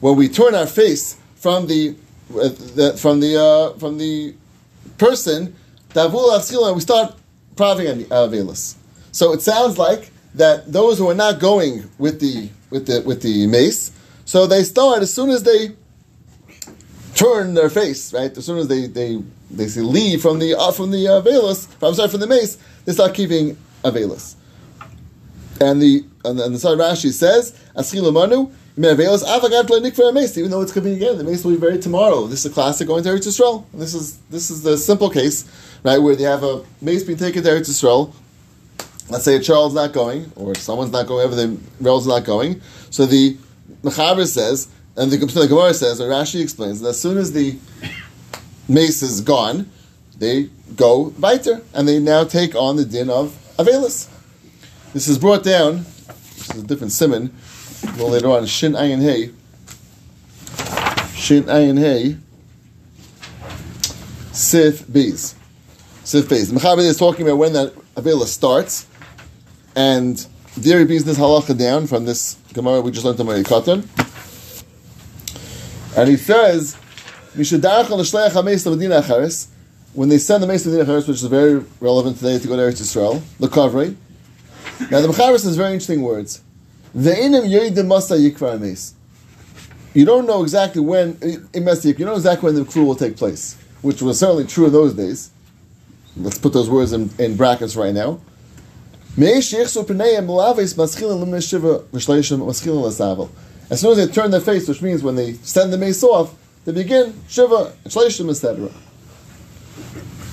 [0.00, 1.96] When we turn our face from the,
[2.30, 4.34] uh, the from the uh, from the
[4.98, 5.54] person,
[5.94, 7.14] we start
[7.56, 8.74] profiting on Avelis.
[9.12, 13.22] So it sounds like that those who are not going with the with the with
[13.22, 13.92] the mace,
[14.26, 15.72] so they start as soon as they
[17.22, 18.36] turn their face, right?
[18.36, 21.68] As soon as they they they say leave from the uh, from the uh, Avelis,
[21.86, 24.34] I'm sorry, from the mace, they start keeping Avelis.
[25.60, 30.94] And the and the, and the side Rashi says, Aschil Manu, even though it's coming
[30.94, 32.26] again, the mace will be buried tomorrow.
[32.26, 33.64] This is a classic going to Eretz Yisrael.
[33.74, 35.44] This is this is the simple case,
[35.82, 38.14] right, where they have a mace being taken to Eretz Yisrael.
[39.10, 42.62] Let's say a child's not going, or someone's not going, whoever the relative's not going.
[42.88, 43.36] So the
[43.82, 47.58] Mechaber says, and the, the Gemara says, or Rashi explains, that as soon as the
[48.68, 49.70] mace is gone,
[50.18, 54.08] they go weiter, and they now take on the din of Avelis.
[54.92, 57.34] This is brought down, this is a different simon,
[57.96, 59.30] well later on, Shin Ayin Hey.
[61.14, 62.18] Shin Ayin Hey.
[64.32, 65.34] Sif Bees.
[66.04, 66.52] Sif Bees.
[66.52, 68.86] The Mechaber is talking about when that Avila starts,
[69.74, 70.26] and
[70.60, 74.01] Dairy Bees this halacha down from this Gemara we just learned Moed Katan.
[75.96, 76.76] And he says,
[79.94, 82.62] when they send the Meis Medina Acharis, which is very relevant today to go to
[82.62, 83.94] Eretz Yisrael, the Kavri.
[84.90, 86.42] Now the Mechaber says very interesting words.
[89.94, 92.94] You don't know exactly when eh, in Messiah, you know exactly when the crew will
[92.94, 95.30] take place, which was certainly true in those days.
[96.16, 98.20] Let's put those words in, in brackets right now.
[103.72, 106.34] As soon as they turn their face, which means when they send the mace off,
[106.66, 108.70] they begin shiva, shleishim, etc.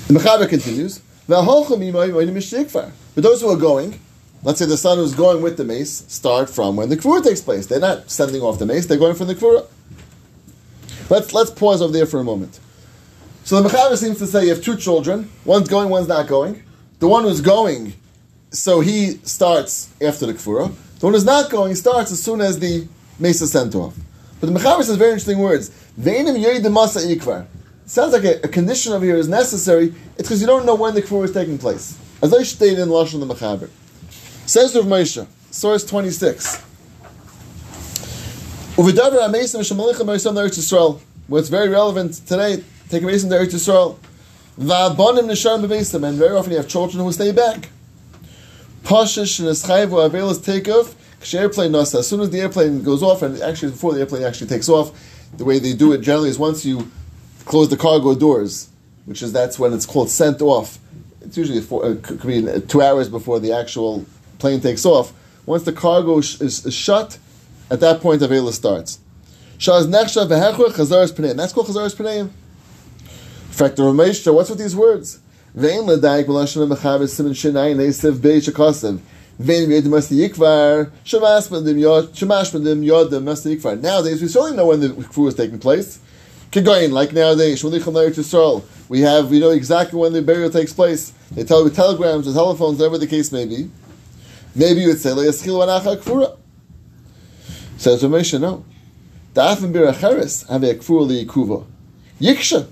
[0.07, 1.01] The Mechaber continues.
[1.25, 3.99] But those who are going,
[4.41, 7.41] Let's say the son who's going with the mace start from when the kvura takes
[7.41, 7.67] place.
[7.67, 9.67] They're not sending off the mace; they're going from the kvura.
[11.09, 12.59] Let's let's pause over there for a moment.
[13.43, 15.29] So the Mechaber seems to say you have two children.
[15.43, 16.63] One's going, one's not going.
[16.99, 17.93] The one who's going,
[18.51, 20.73] so he starts after the kvura.
[20.99, 22.87] The one who's not going starts as soon as the
[23.21, 23.95] is sent off.
[24.39, 25.69] But the Mechaber says very interesting words.
[25.99, 26.37] Veinim
[26.71, 27.45] masa ikvar.
[27.85, 29.93] Sounds like a, a, condition over here is necessary.
[30.17, 31.97] It's because you don't know when the kvura is taking place.
[32.21, 33.69] As I stated in Lashon of the Mechaber.
[34.45, 36.63] Says Rav Moshe, source 26.
[38.75, 41.01] Uvidavar Amesim Yisrael.
[41.27, 43.97] What's very relevant today, take a Eretz Yisrael.
[44.59, 47.69] Va'abonim Nisharim Bebesim, and very often you have children who stay back.
[48.83, 50.95] Pashish and Avelis take off,
[51.33, 51.99] airplane nasa.
[51.99, 54.91] As soon as the airplane goes off, and actually before the airplane actually takes off,
[55.37, 56.89] the way they do it generally is once you
[57.45, 58.69] close the cargo doors,
[59.05, 60.79] which is that's when it's called sent off.
[61.21, 64.05] It's usually four, uh, could be two hours before the actual
[64.39, 65.13] plane takes off,
[65.45, 67.17] once the cargo is, is, is shut,
[67.71, 68.99] at that point Avela starts.
[69.57, 71.35] Shaz nechsha v'hechur chazaras p'neim.
[71.35, 72.29] That's called chazaras p'neim.
[72.29, 75.19] In fact, the Ramesha, what's with these words?
[75.53, 78.99] Vein ledayik b'lashon ha'mechaber simin shenai neisiv beis shakasim.
[79.41, 80.01] Nowadays, we
[84.27, 85.99] certainly know when the crew is taking place.
[86.53, 87.63] Like nowadays.
[87.63, 87.79] We
[89.01, 91.13] have, we know exactly when the burial takes place.
[91.31, 93.71] They tell with telegrams or telephones, whatever the case may be.
[94.55, 95.11] Maybe you would say.
[95.11, 95.41] Says
[98.03, 98.65] Ramesha, no.
[99.33, 101.63] Da'afim bir acheres have a kfura li'ikuva.
[102.19, 102.67] Yiksha.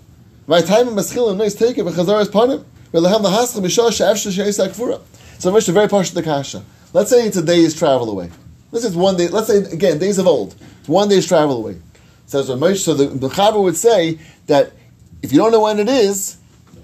[0.48, 2.66] My time in maschil and noise take it v'chazaras panim.
[2.92, 5.00] V'lehem lahascha b'shah she'efsha she'esa kfura.
[5.40, 6.64] So Ramesha very partial the kasha.
[6.94, 8.30] Let's say it's a day's travel away.
[8.72, 9.28] Let's say it's one day.
[9.28, 10.56] Let's say again days of old.
[10.80, 11.78] It's one day's travel away.
[12.26, 12.78] Says Ramesh.
[12.84, 14.74] So the, the Chaber would say that
[15.22, 16.38] if you don't know when it is,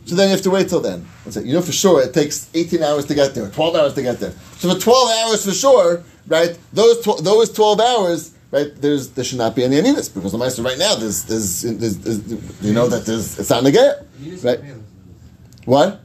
[0.05, 1.05] so then you have to wait till then.
[1.43, 4.19] You know for sure it takes 18 hours to get there, 12 hours to get
[4.19, 4.31] there.
[4.57, 9.23] So for 12 hours for sure, right, those, tw- those 12 hours, right, there's, there
[9.23, 12.73] should not be any aniness because the Meister right now, there's, there's, there's, there's, you
[12.73, 14.05] know that there's, it's not get,
[14.43, 14.59] right?
[15.65, 16.01] What?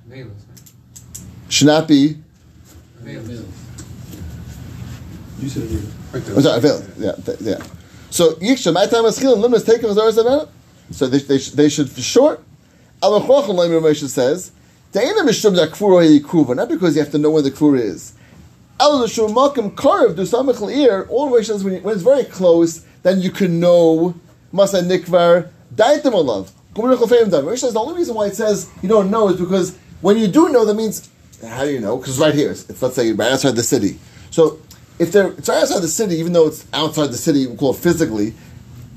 [1.49, 2.19] Should not be.
[5.41, 5.83] You said it.
[6.13, 6.83] I'm sorry, avail.
[6.99, 7.63] Yeah, th- yeah.
[8.11, 10.19] So Yiksha, my time is limit is taken as ours
[10.91, 12.39] So they, they, sh- they should for sure.
[13.03, 14.53] Al Moshe says,
[14.95, 18.15] not because you have to know where the kfura is.
[18.81, 19.05] All the
[21.33, 24.15] way says when it's very close, then you can know
[24.53, 26.53] Masa Nikvar Daitim Olav.
[26.75, 26.83] The
[27.81, 30.75] only reason why it says you don't know is because when you do know, that
[30.75, 31.11] means
[31.47, 31.97] how do you know?
[31.97, 33.99] Because right here, it's, let's say right outside the city.
[34.31, 34.61] So
[34.99, 37.73] if they're it's right outside the city, even though it's outside the city, we call
[37.73, 38.35] it physically.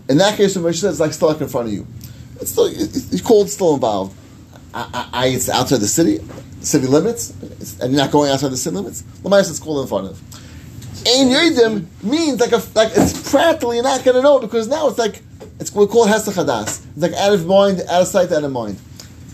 [0.10, 1.88] In that case, when says it's like like in front of you.
[2.40, 4.16] It's still it's called still involved.
[4.74, 6.20] I, I, it's outside the city,
[6.62, 7.32] city limits,
[7.82, 9.04] and you're not going outside the city limits.
[9.22, 10.22] Lamais is called in front of.
[11.08, 14.88] Ein Yodim means like a like it's practically you're not going to know because now
[14.88, 15.22] it's like
[15.60, 18.80] it's we call it It's like out of mind, out of sight, out of mind.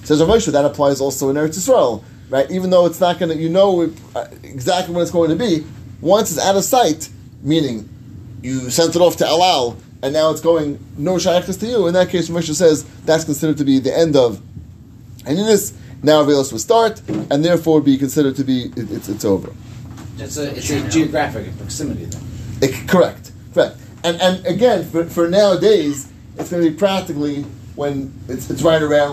[0.03, 2.03] Says Rav Moshe, that applies also in Eretz Yisrael.
[2.29, 2.49] Right?
[2.51, 5.65] Even though it's not going to, you know uh, exactly when it's going to be.
[6.01, 7.09] Once it's out of sight,
[7.41, 7.89] meaning
[8.41, 11.87] you sent it off to El Al, and now it's going no shaykhs to you.
[11.87, 14.41] In that case, Moshe says that's considered to be the end of
[15.23, 15.73] Haninis.
[16.03, 19.51] Now Avelos will start, and therefore be considered to be it, it's it's over.
[20.19, 22.21] It's a, it's a geographic proximity then.
[22.61, 23.77] It- correct, correct.
[24.03, 27.43] And and again, for, for nowadays, it's going to be practically
[27.75, 29.05] when it's, it's right around